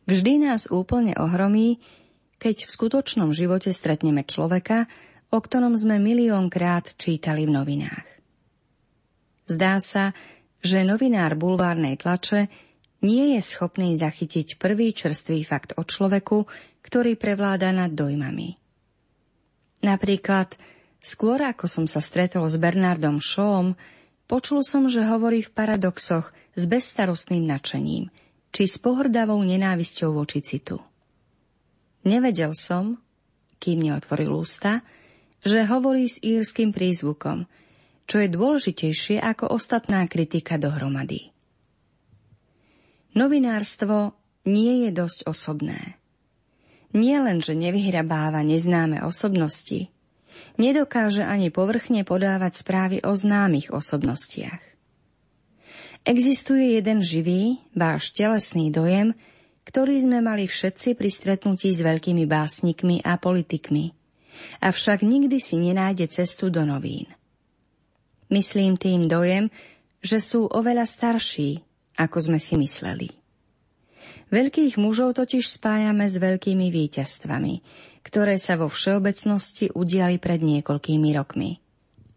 [0.09, 1.79] Vždy nás úplne ohromí,
[2.43, 4.91] keď v skutočnom živote stretneme človeka,
[5.31, 8.07] o ktorom sme miliónkrát čítali v novinách.
[9.47, 10.11] Zdá sa,
[10.63, 12.51] že novinár bulvárnej tlače
[13.03, 16.47] nie je schopný zachytiť prvý čerstvý fakt o človeku,
[16.87, 18.57] ktorý prevláda nad dojmami.
[19.83, 20.55] Napríklad,
[21.03, 23.75] skôr ako som sa stretol s Bernardom Shawom,
[24.31, 28.07] počul som, že hovorí v paradoxoch s bezstarostným nadšením,
[28.55, 30.79] či s pohrdavou nenávisťou voči citu.
[32.07, 33.03] Nevedel som,
[33.59, 34.87] kým neotvoril ústa,
[35.43, 37.51] že hovorí s írským prízvukom,
[38.07, 41.32] čo je dôležitejšie ako ostatná kritika dohromady.
[43.13, 44.17] Novinárstvo
[44.49, 46.01] nie je dosť osobné.
[46.93, 49.89] Nie len, že nevyhrabáva neznáme osobnosti,
[50.61, 54.61] nedokáže ani povrchne podávať správy o známych osobnostiach.
[56.03, 59.15] Existuje jeden živý, váš telesný dojem,
[59.63, 63.95] ktorý sme mali všetci pri stretnutí s veľkými básnikmi a politikmi,
[64.59, 67.07] avšak nikdy si nenájde cestu do novín.
[68.33, 69.53] Myslím tým dojem,
[70.03, 71.63] že sú oveľa starší,
[71.99, 73.13] ako sme si mysleli.
[74.33, 77.55] Veľkých mužov totiž spájame s veľkými víťazstvami,
[78.01, 81.61] ktoré sa vo všeobecnosti udiali pred niekoľkými rokmi.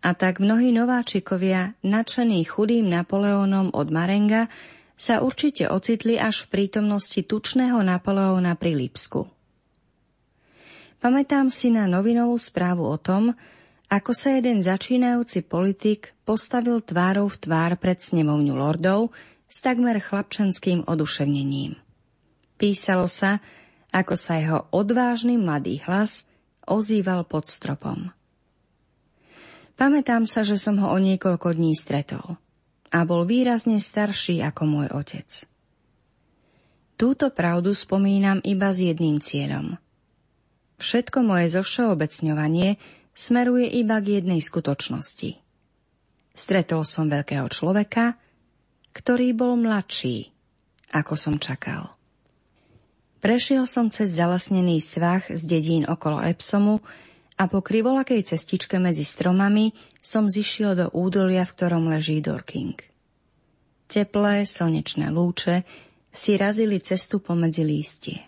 [0.06, 4.48] A tak mnohí nováčikovia, nadšení chudým Napoleónom od Marenga,
[4.96, 9.28] sa určite ocitli až v prítomnosti tučného Napoleóna pri Lipsku.
[11.04, 13.36] Pamätám si na novinovú správu o tom,
[13.92, 19.14] ako sa jeden začínajúci politik postavil tvárou v tvár pred snemovňu lordov
[19.56, 21.80] s takmer chlapčenským oduševnením.
[22.60, 23.40] Písalo sa,
[23.96, 26.28] ako sa jeho odvážny mladý hlas
[26.68, 28.12] ozýval pod stropom.
[29.80, 32.36] Pamätám sa, že som ho o niekoľko dní stretol
[32.92, 35.48] a bol výrazne starší ako môj otec.
[37.00, 39.80] Túto pravdu spomínam iba s jedným cieľom.
[40.84, 42.76] Všetko moje zovšeobecňovanie
[43.16, 45.40] smeruje iba k jednej skutočnosti.
[46.36, 48.20] Stretol som veľkého človeka,
[48.96, 50.32] ktorý bol mladší,
[50.96, 51.92] ako som čakal.
[53.20, 56.80] Prešiel som cez zalasnený svah z dedín okolo Epsomu
[57.36, 62.80] a po krivolakej cestičke medzi stromami som zišiel do údolia, v ktorom leží Dorking.
[63.92, 65.68] Teplé slnečné lúče
[66.16, 68.20] si razili cestu pomedzi lístie.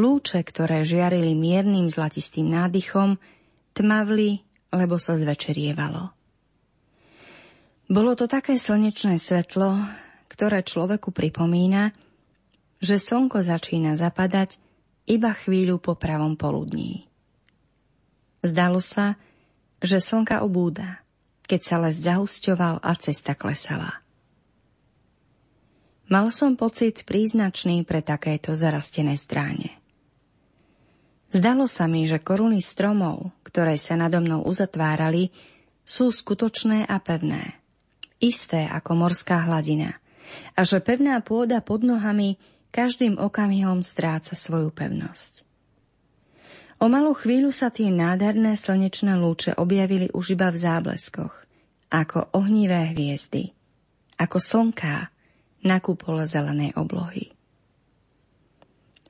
[0.00, 3.20] Lúče, ktoré žiarili miernym zlatistým nádychom,
[3.76, 6.23] tmavli, lebo sa zvečerievalo.
[7.84, 9.76] Bolo to také slnečné svetlo,
[10.32, 11.92] ktoré človeku pripomína,
[12.80, 14.56] že slnko začína zapadať
[15.04, 17.04] iba chvíľu po pravom poludní.
[18.40, 19.20] Zdalo sa,
[19.84, 21.04] že slnka obúda,
[21.44, 24.00] keď sa les zahusťoval a cesta klesala.
[26.08, 29.76] Mal som pocit príznačný pre takéto zarastené stráne.
[31.36, 35.28] Zdalo sa mi, že koruny stromov, ktoré sa nado mnou uzatvárali,
[35.84, 37.63] sú skutočné a pevné
[38.24, 40.00] isté ako morská hladina
[40.56, 42.40] a že pevná pôda pod nohami
[42.72, 45.44] každým okamihom stráca svoju pevnosť.
[46.82, 51.46] O malú chvíľu sa tie nádherné slnečné lúče objavili už iba v zábleskoch,
[51.92, 53.54] ako ohnivé hviezdy,
[54.18, 55.14] ako slnká
[55.62, 57.30] na kúpole zelenej oblohy.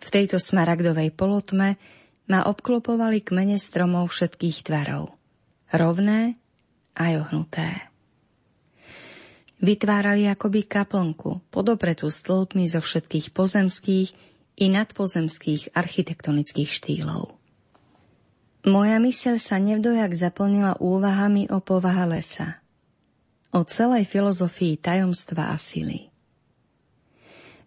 [0.05, 1.81] V tejto smaragdovej polotme
[2.29, 5.17] ma obklopovali kmene stromov všetkých tvarov.
[5.73, 6.37] Rovné
[6.95, 7.94] aj ohnuté.
[9.65, 14.13] Vytvárali akoby kaplnku, podopretú stĺpmi zo všetkých pozemských
[14.61, 17.33] i nadpozemských architektonických štýlov.
[18.69, 22.61] Moja myseľ sa nevdojak zaplnila úvahami o povaha lesa,
[23.57, 26.13] o celej filozofii tajomstva a sily.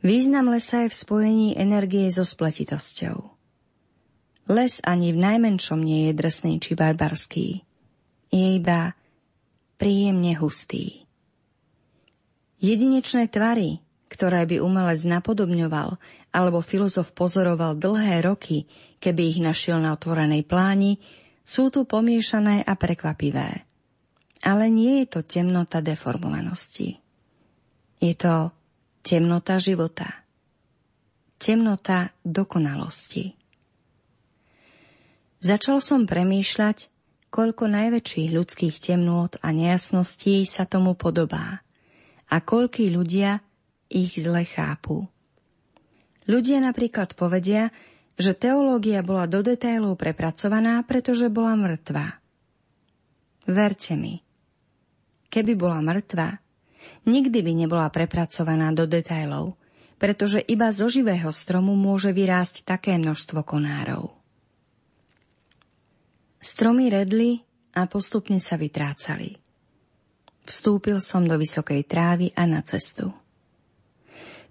[0.05, 3.33] Význam lesa je v spojení energie so spletitosťou.
[4.53, 7.65] Les ani v najmenšom nie je drsný či barbarský.
[8.29, 8.93] Je iba
[9.81, 11.07] príjemne hustý.
[12.58, 16.01] Jedinečné tvary, ktoré by umelec napodobňoval
[16.34, 18.66] alebo filozof pozoroval dlhé roky,
[18.97, 20.97] keby ich našiel na otvorenej pláni,
[21.45, 23.62] sú tu pomiešané a prekvapivé.
[24.41, 26.97] Ale nie je to temnota deformovanosti.
[28.01, 28.49] Je to
[29.05, 30.26] temnota života.
[31.38, 33.38] Temnota dokonalosti.
[35.38, 36.89] Začal som premýšľať,
[37.30, 41.62] koľko najväčších ľudských temnôt a nejasností sa tomu podobá–
[42.28, 43.39] a koľkí ľudia
[43.88, 45.07] ich zle chápu.
[46.28, 47.71] Ľudia napríklad povedia,
[48.19, 52.19] že teológia bola do detailov prepracovaná, pretože bola mŕtva.
[53.47, 54.19] Verte mi,
[55.32, 56.36] keby bola mŕtva,
[57.07, 59.55] nikdy by nebola prepracovaná do detailov,
[59.95, 64.11] pretože iba zo živého stromu môže vyrásť také množstvo konárov.
[66.43, 67.39] Stromy redli
[67.73, 69.46] a postupne sa vytrácali.
[70.47, 73.11] Vstúpil som do vysokej trávy a na cestu.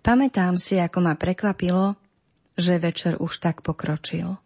[0.05, 1.97] Pamätám si, ako ma prekvapilo,
[2.53, 4.37] že večer už tak pokročil.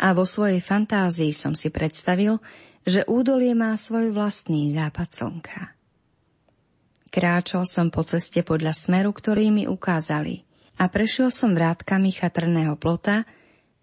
[0.00, 2.40] A vo svojej fantázii som si predstavil,
[2.88, 5.60] že údolie má svoj vlastný západ slnka.
[7.12, 10.42] Kráčal som po ceste podľa smeru, ktorý mi ukázali
[10.80, 13.22] a prešiel som vrátkami chatrného plota,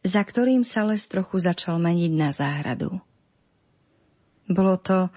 [0.01, 2.99] za ktorým sa les trochu začal meniť na záhradu.
[4.51, 5.07] Bolo to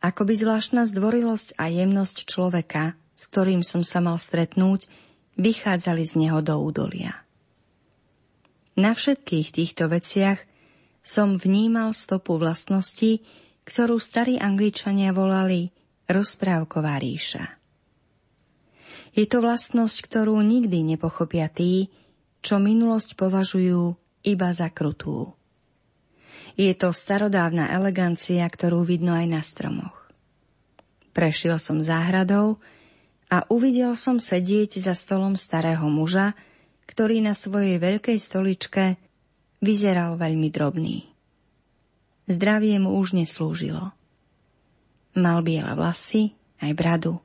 [0.00, 4.88] ako by zvláštna zdvorilosť a jemnosť človeka, s ktorým som sa mal stretnúť,
[5.36, 7.20] vychádzali z neho do údolia.
[8.80, 10.40] Na všetkých týchto veciach
[11.04, 13.20] som vnímal stopu vlastnosti,
[13.68, 15.68] ktorú starí Angličania volali
[16.08, 17.60] rozprávková ríša.
[19.10, 21.90] Je to vlastnosť, ktorú nikdy nepochopia tí,
[22.40, 25.34] čo minulosť považujú iba za krutú.
[26.60, 29.96] Je to starodávna elegancia, ktorú vidno aj na stromoch.
[31.16, 32.60] Prešiel som záhradou
[33.32, 36.36] a uvidel som sedieť za stolom starého muža,
[36.84, 39.00] ktorý na svojej veľkej stoličke
[39.64, 41.08] vyzeral veľmi drobný.
[42.28, 43.96] Zdravie mu už neslúžilo.
[45.16, 47.24] Mal biele vlasy, aj bradu.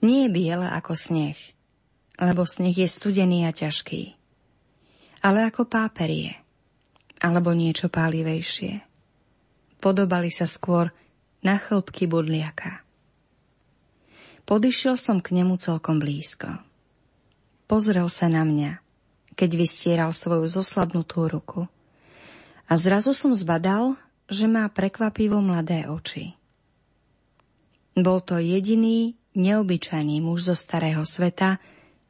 [0.00, 1.36] Nie je biele ako sneh,
[2.16, 4.16] lebo sneh je studený a ťažký,
[5.20, 6.43] ale ako páperie
[7.20, 8.82] alebo niečo pálivejšie.
[9.78, 10.88] Podobali sa skôr
[11.44, 12.80] na chlbky budliaka.
[14.44, 16.60] Podišiel som k nemu celkom blízko.
[17.64, 18.80] Pozrel sa na mňa,
[19.36, 21.64] keď vystieral svoju zoslabnutú ruku.
[22.68, 23.96] A zrazu som zbadal,
[24.28, 26.36] že má prekvapivo mladé oči.
[27.96, 31.60] Bol to jediný, neobyčajný muž zo starého sveta,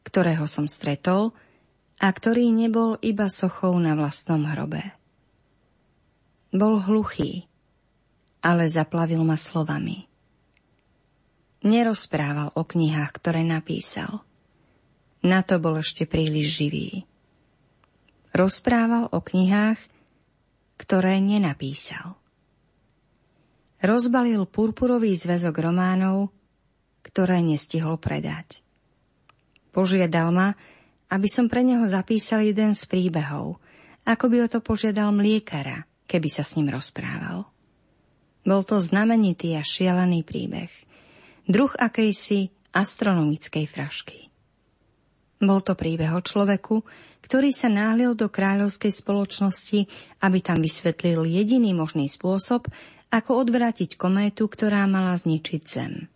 [0.07, 1.35] ktorého som stretol
[2.05, 4.93] a ktorý nebol iba sochou na vlastnom hrobe.
[6.53, 7.49] Bol hluchý,
[8.45, 10.05] ale zaplavil ma slovami.
[11.65, 14.21] Nerozprával o knihách, ktoré napísal.
[15.25, 17.09] Na to bol ešte príliš živý.
[18.37, 19.81] Rozprával o knihách,
[20.77, 22.21] ktoré nenapísal.
[23.81, 26.29] Rozbalil purpurový zväzok románov,
[27.01, 28.61] ktoré nestihol predať.
[29.73, 30.53] Požiadal ma,
[31.09, 33.61] aby som pre neho zapísal jeden z príbehov,
[34.05, 37.49] ako by o to požiadal mliekara– keby sa s ním rozprával.
[38.45, 40.69] Bol to znamenitý a šialený príbeh.
[41.49, 44.29] Druh akejsi astronomickej frašky.
[45.41, 46.85] Bol to príbeh o človeku,
[47.25, 49.89] ktorý sa náhliel do kráľovskej spoločnosti,
[50.21, 52.69] aby tam vysvetlil jediný možný spôsob,
[53.09, 56.13] ako odvrátiť kométu, ktorá mala zničiť Zem.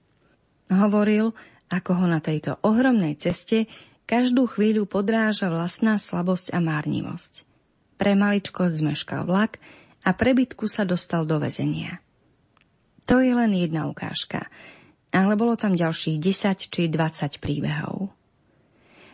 [0.69, 1.33] Hovoril,
[1.73, 3.69] ako ho na tejto ohromnej ceste
[4.09, 7.45] každú chvíľu podráža vlastná slabosť a márnivosť.
[8.01, 9.61] Pre maličko zmeškal vlak
[10.01, 12.01] a prebytku sa dostal do väzenia.
[13.05, 14.49] To je len jedna ukážka,
[15.13, 18.09] ale bolo tam ďalších 10 či 20 príbehov.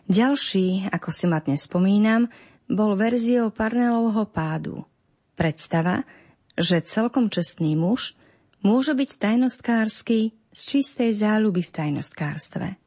[0.06, 2.30] Ďalší, ako si ma dnes spomínam,
[2.70, 4.86] bol verziou Parnelovho pádu.
[5.34, 6.06] Predstava,
[6.54, 8.14] že celkom čestný muž
[8.62, 12.83] môže byť tajnostkársky z čistej záľuby v tajnostkárstve.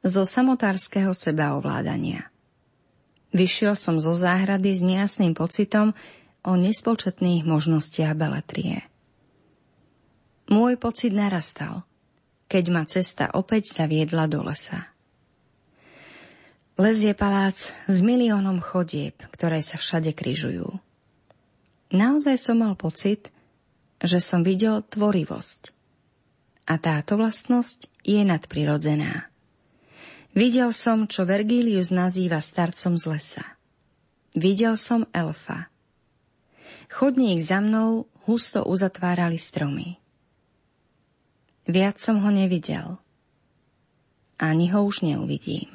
[0.00, 2.28] Zo samotárskeho sebaovládania.
[3.30, 5.94] Vyšiel som zo záhrady s nejasným pocitom
[6.42, 8.88] o nespočetných možnostiach beletrie.
[10.50, 11.86] Môj pocit narastal,
[12.50, 14.90] keď ma cesta opäť zaviedla do lesa.
[16.74, 17.54] Les je palác
[17.86, 20.80] s miliónom chodieb, ktoré sa všade kryžujú.
[21.94, 23.30] Naozaj som mal pocit,
[24.02, 25.70] že som videl tvorivosť.
[26.66, 29.29] A táto vlastnosť je nadprirodzená.
[30.30, 33.44] Videl som, čo Vergilius nazýva starcom z lesa.
[34.38, 35.66] Videl som elfa.
[36.86, 39.98] Chodník za mnou husto uzatvárali stromy.
[41.66, 42.98] Viac som ho nevidel.
[44.38, 45.70] Ani ho už neuvidím.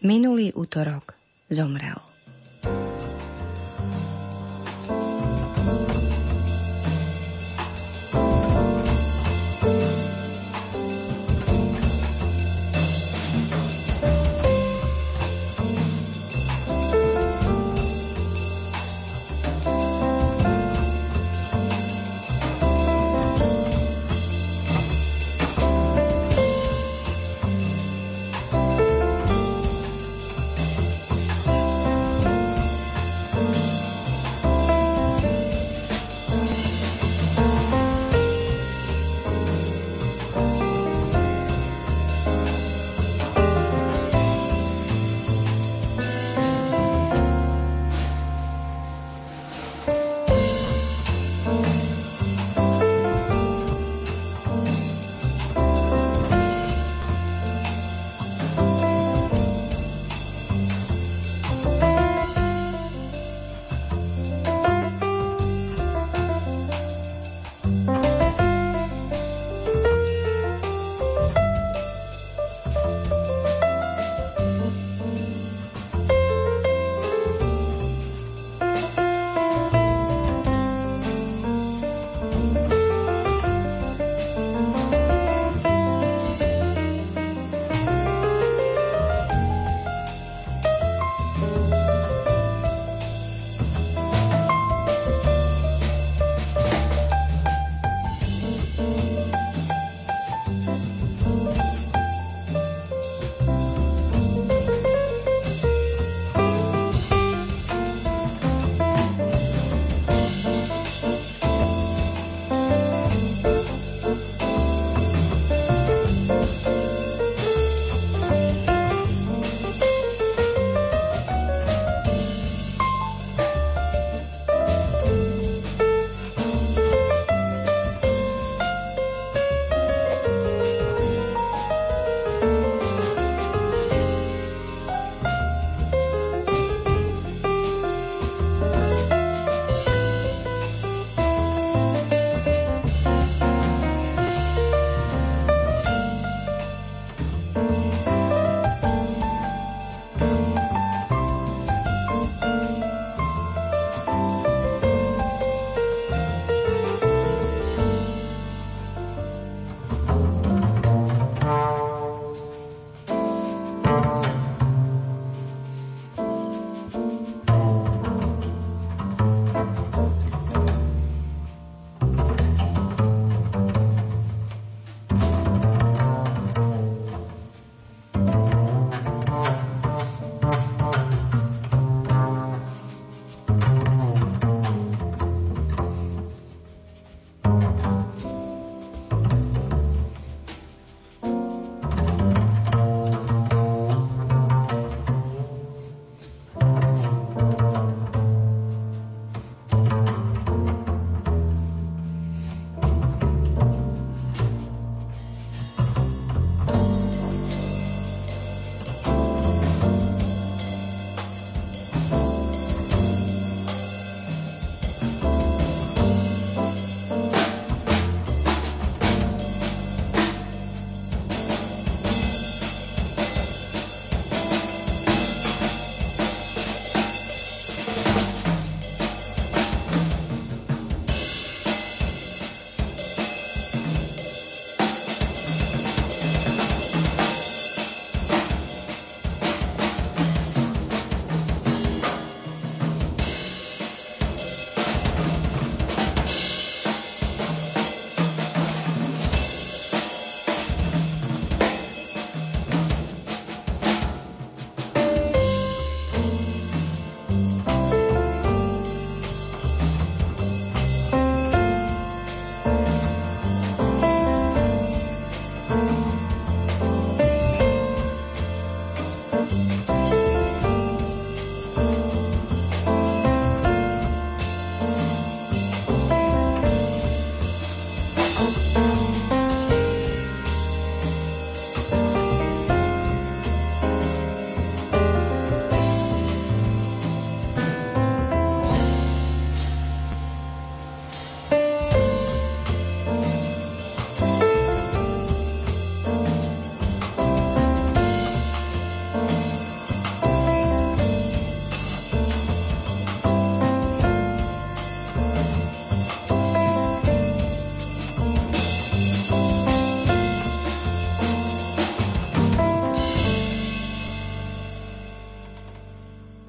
[0.00, 1.14] Minulý útorok
[1.52, 2.09] zomrel.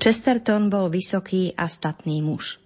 [0.02, 2.58] Chesterton bol vysoký a statný muž.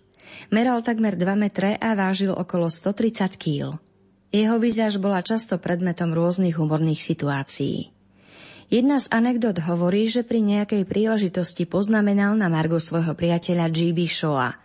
[0.56, 3.76] Meral takmer 2 metre a vážil okolo 130 kýl.
[4.32, 7.92] Jeho výzaž bola často predmetom rôznych humorných situácií.
[8.72, 14.08] Jedna z anekdot hovorí, že pri nejakej príležitosti poznamenal na Margo svojho priateľa G.B.
[14.08, 14.56] Shawa.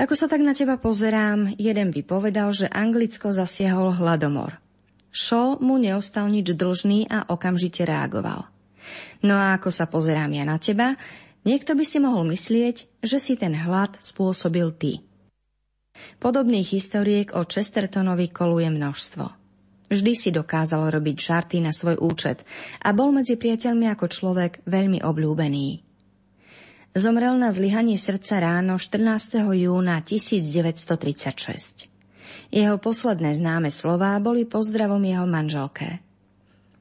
[0.00, 4.56] Ako sa tak na teba pozerám, jeden by povedal, že Anglicko zasiahol hladomor.
[5.12, 8.48] Shaw mu neostal nič dlžný a okamžite reagoval.
[9.20, 10.96] No a ako sa pozerám ja na teba,
[11.48, 15.00] Niekto by si mohol myslieť, že si ten hlad spôsobil ty.
[16.20, 19.24] Podobných historiek o Chestertonovi koluje množstvo.
[19.88, 22.44] Vždy si dokázal robiť žarty na svoj účet
[22.84, 25.80] a bol medzi priateľmi ako človek veľmi obľúbený.
[26.92, 29.40] Zomrel na zlyhanie srdca ráno 14.
[29.40, 31.88] júna 1936.
[32.52, 36.04] Jeho posledné známe slová boli pozdravom jeho manželke–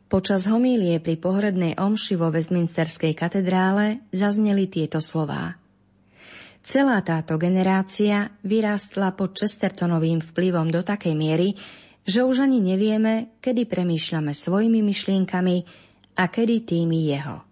[0.07, 5.59] Počas homílie pri pohrednej omši vo Westminsterskej katedrále zazneli tieto slová.
[6.63, 11.59] Celá táto generácia vyrástla pod Chestertonovým vplyvom do takej miery,
[12.07, 15.57] že už ani nevieme, kedy premýšľame svojimi myšlienkami
[16.15, 17.43] a kedy tými jeho.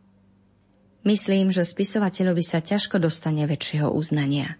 [1.03, 4.55] Myslím, že spisovateľovi sa ťažko dostane väčšieho uznania.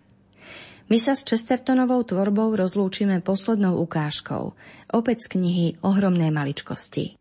[0.91, 4.51] My sa s Chestertonovou tvorbou rozlúčime poslednou ukážkou,
[4.91, 7.17] opäť z knihy Ohromné maličkosti.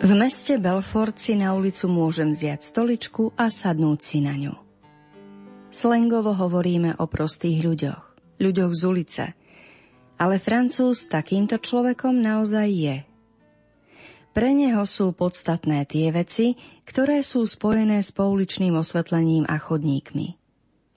[0.00, 4.56] V meste Belfort si na ulicu môžem vziať stoličku a sadnúť si na ňu.
[5.68, 8.04] Slengovo hovoríme o prostých ľuďoch,
[8.40, 9.24] ľuďoch z ulice.
[10.16, 12.96] Ale Francúz takýmto človekom naozaj je.
[14.32, 16.56] Pre neho sú podstatné tie veci,
[16.88, 20.40] ktoré sú spojené s pouličným osvetlením a chodníkmi.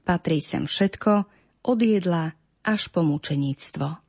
[0.08, 1.28] Patrí sem všetko,
[1.68, 4.03] od jedla až po mučeníctvo.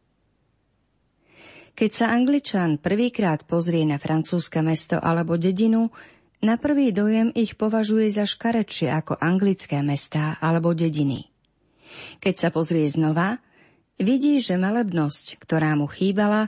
[1.74, 5.90] Keď sa Angličan prvýkrát pozrie na francúzske mesto alebo dedinu,
[6.38, 11.26] na prvý dojem ich považuje za škarečie ako anglické mestá alebo dediny.
[12.22, 13.42] Keď sa pozrie znova,
[13.98, 16.46] vidí, že malebnosť, ktorá mu chýbala,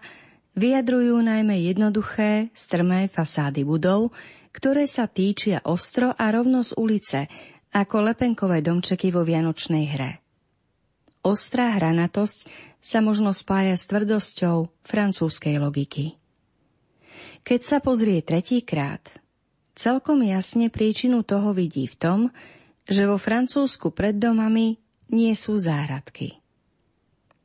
[0.54, 4.14] vyjadrujú najmä jednoduché, strmé fasády budov,
[4.54, 7.20] ktoré sa týčia ostro a rovno z ulice,
[7.74, 10.12] ako lepenkové domčeky vo Vianočnej hre.
[11.26, 12.46] Ostrá hranatosť
[12.86, 16.14] sa možno spája s tvrdosťou francúzskej logiky.
[17.42, 19.02] Keď sa pozrie tretíkrát,
[19.74, 22.20] celkom jasne príčinu toho vidí v tom,
[22.86, 24.78] že vo Francúzsku pred domami
[25.10, 26.38] nie sú záhradky.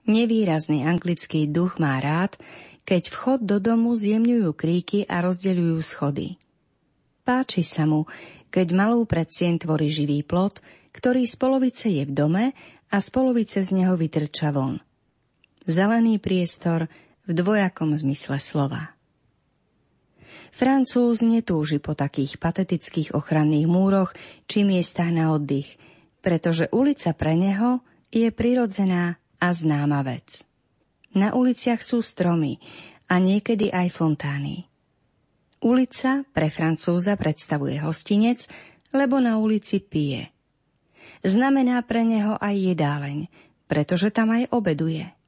[0.05, 2.37] Nevýrazný anglický duch má rád,
[2.85, 6.37] keď vchod do domu zjemňujú kríky a rozdeľujú schody.
[7.25, 8.05] Páči sa mu,
[8.53, 10.61] keď malú predsien tvorí živý plot,
[10.93, 12.45] ktorý z polovice je v dome
[12.93, 14.77] a z polovice z neho vytrča von–
[15.65, 16.89] zelený priestor
[17.25, 18.95] v dvojakom zmysle slova.
[20.51, 24.11] Francúz netúži po takých patetických ochranných múroch
[24.51, 25.79] či miestach na oddych,
[26.19, 27.79] pretože ulica pre neho
[28.11, 30.43] je prirodzená a známa vec.
[31.15, 32.59] Na uliciach sú stromy
[33.07, 34.67] a niekedy aj fontány.
[35.63, 38.47] Ulica pre Francúza predstavuje hostinec,
[38.91, 40.31] lebo na ulici pije.
[41.21, 43.29] Znamená pre neho aj jedáleň,
[43.69, 45.20] pretože tam aj obeduje.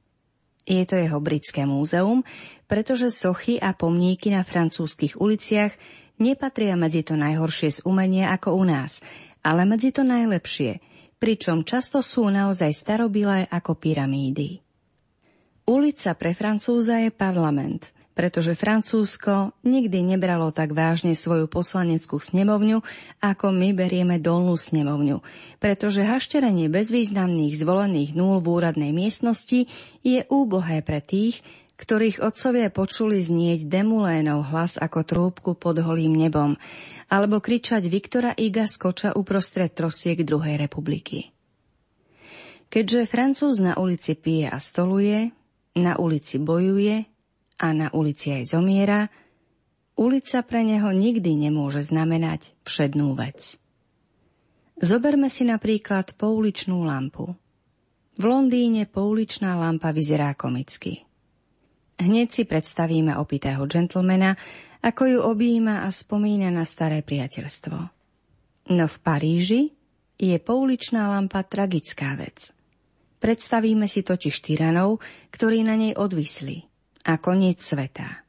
[0.64, 2.24] Je to jeho britské múzeum,
[2.68, 5.76] pretože sochy a pomníky na francúzskych uliciach
[6.24, 9.03] nepatria medzi to najhoršie z umenia ako u nás,
[9.43, 10.80] ale medzi to najlepšie,
[11.20, 14.64] pričom často sú naozaj starobilé ako pyramídy.
[15.68, 22.86] Ulica pre Francúza je parlament– pretože Francúzsko nikdy nebralo tak vážne svoju poslaneckú snemovňu,
[23.20, 25.26] ako my berieme dolnú snemovňu,
[25.57, 29.66] pretože hašterenie bezvýznamných zvolených nul v úradnej miestnosti
[30.05, 31.41] je úbohé pre tých,
[31.74, 36.55] ktorých otcovia počuli znieť demulénov hlas ako trúbku pod holým nebom,
[37.09, 41.34] alebo kričať Viktora Iga skoča uprostred trosiek druhej republiky.
[42.70, 45.30] Keďže Francúz na ulici pije a stoluje,
[45.78, 47.12] na ulici bojuje,
[47.64, 49.07] a na ulici aj zomiera,
[49.95, 53.55] ulica pre neho nikdy nemôže znamenať všednú vec.
[54.76, 57.32] Zoberme si napríklad pouličnú lampu.
[58.20, 61.07] V Londýne pouličná lampa vyzerá komicky.
[62.03, 64.36] Hneď si predstavíme opitého džentlmena,
[64.84, 67.78] ako ju objíma a spomína na staré priateľstvo.
[68.76, 69.72] No v Paríži
[70.20, 72.51] je pouličná lampa tragická vec.
[73.24, 74.99] Predstavíme si totiž tyranov,
[75.32, 76.59] ktorí na nej odvisli–
[77.04, 78.24] a koniec sveta.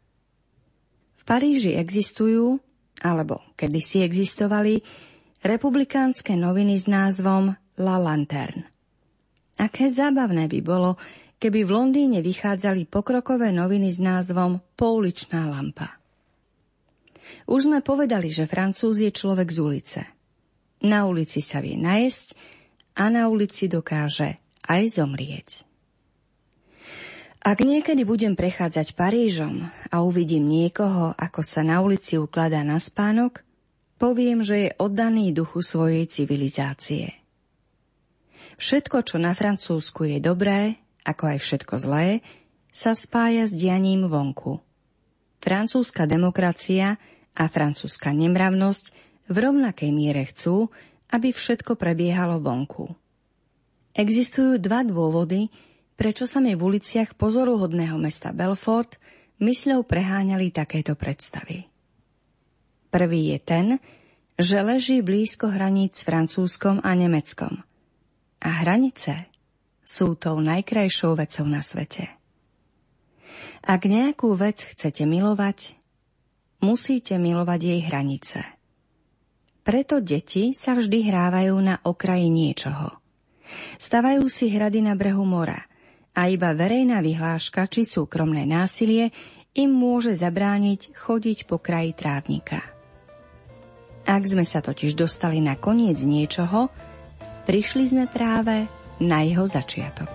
[1.18, 2.59] V Paríži existujú,
[3.01, 4.83] alebo kedysi existovali,
[5.41, 8.70] republikánske noviny s názvom La Lanterne.
[9.55, 10.99] Aké zábavné by bolo,
[11.39, 16.01] keby v Londýne vychádzali pokrokové noviny s názvom Pouličná lampa.
[17.45, 20.01] Už sme povedali, že Francúz je človek z ulice.
[20.85, 22.37] Na ulici sa vie najesť
[22.99, 25.64] a na ulici dokáže aj zomrieť.
[27.45, 33.45] Ak niekedy budem prechádzať Parížom a uvidím niekoho, ako sa na ulici ukladá na spánok,
[34.01, 37.20] poviem, že je oddaný duchu svojej civilizácie.
[38.57, 42.24] Všetko, čo na Francúzsku je dobré, ako aj všetko zlé,
[42.72, 44.64] sa spája s dianím vonku.
[45.45, 46.97] Francúzska demokracia
[47.36, 48.84] a francúzska nemravnosť
[49.28, 50.72] v rovnakej miere chcú,
[51.12, 52.88] aby všetko prebiehalo vonku.
[53.92, 55.53] Existujú dva dôvody,
[55.95, 58.99] prečo sa mi v uliciach pozoruhodného mesta Belfort
[59.42, 61.66] mysľou preháňali takéto predstavy.
[62.90, 63.66] Prvý je ten,
[64.38, 67.62] že leží blízko hraníc s Francúzskom a Nemeckom.
[68.45, 69.30] A hranice
[69.82, 72.07] sú tou najkrajšou vecou na svete.
[73.64, 75.74] Ak nejakú vec chcete milovať,
[76.62, 78.40] musíte milovať jej hranice.
[79.64, 82.95] Preto deti sa vždy hrávajú na okraji niečoho–
[83.76, 85.64] Stavajú si hrady na brehu mora
[86.15, 89.11] a iba verejná vyhláška či súkromné násilie
[89.55, 92.62] im môže zabrániť chodiť po kraji trávnika.
[94.05, 96.71] Ak sme sa totiž dostali na koniec niečoho,
[97.49, 98.67] prišli sme práve
[99.03, 100.11] na jeho začiatok.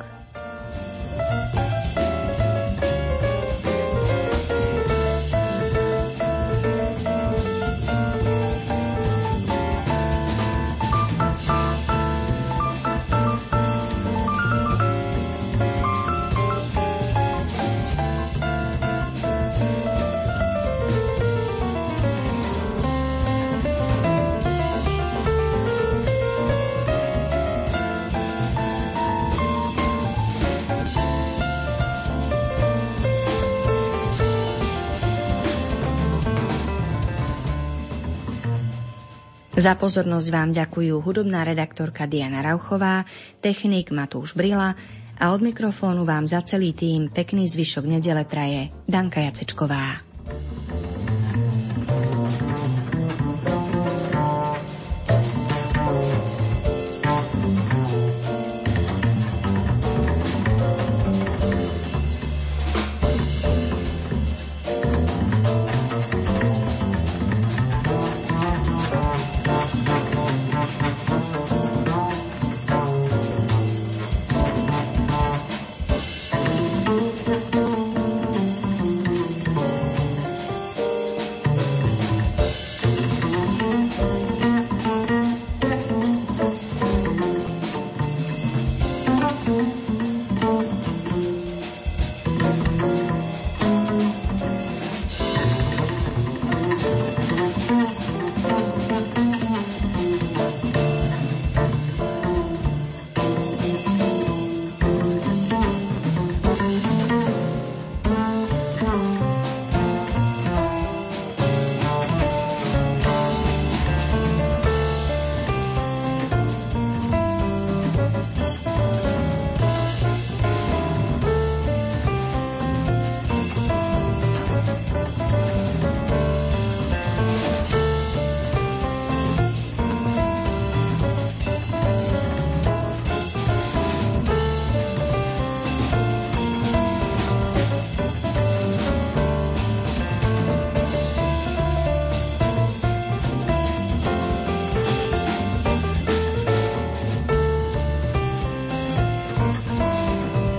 [39.57, 43.07] Za pozornosť vám ďakujú hudobná redaktorka Diana Rauchová,
[43.41, 44.77] technik Matúš Brila
[45.19, 50.08] a od mikrofónu vám za celý tým pekný zvyšok nedele praje Danka Jacečková.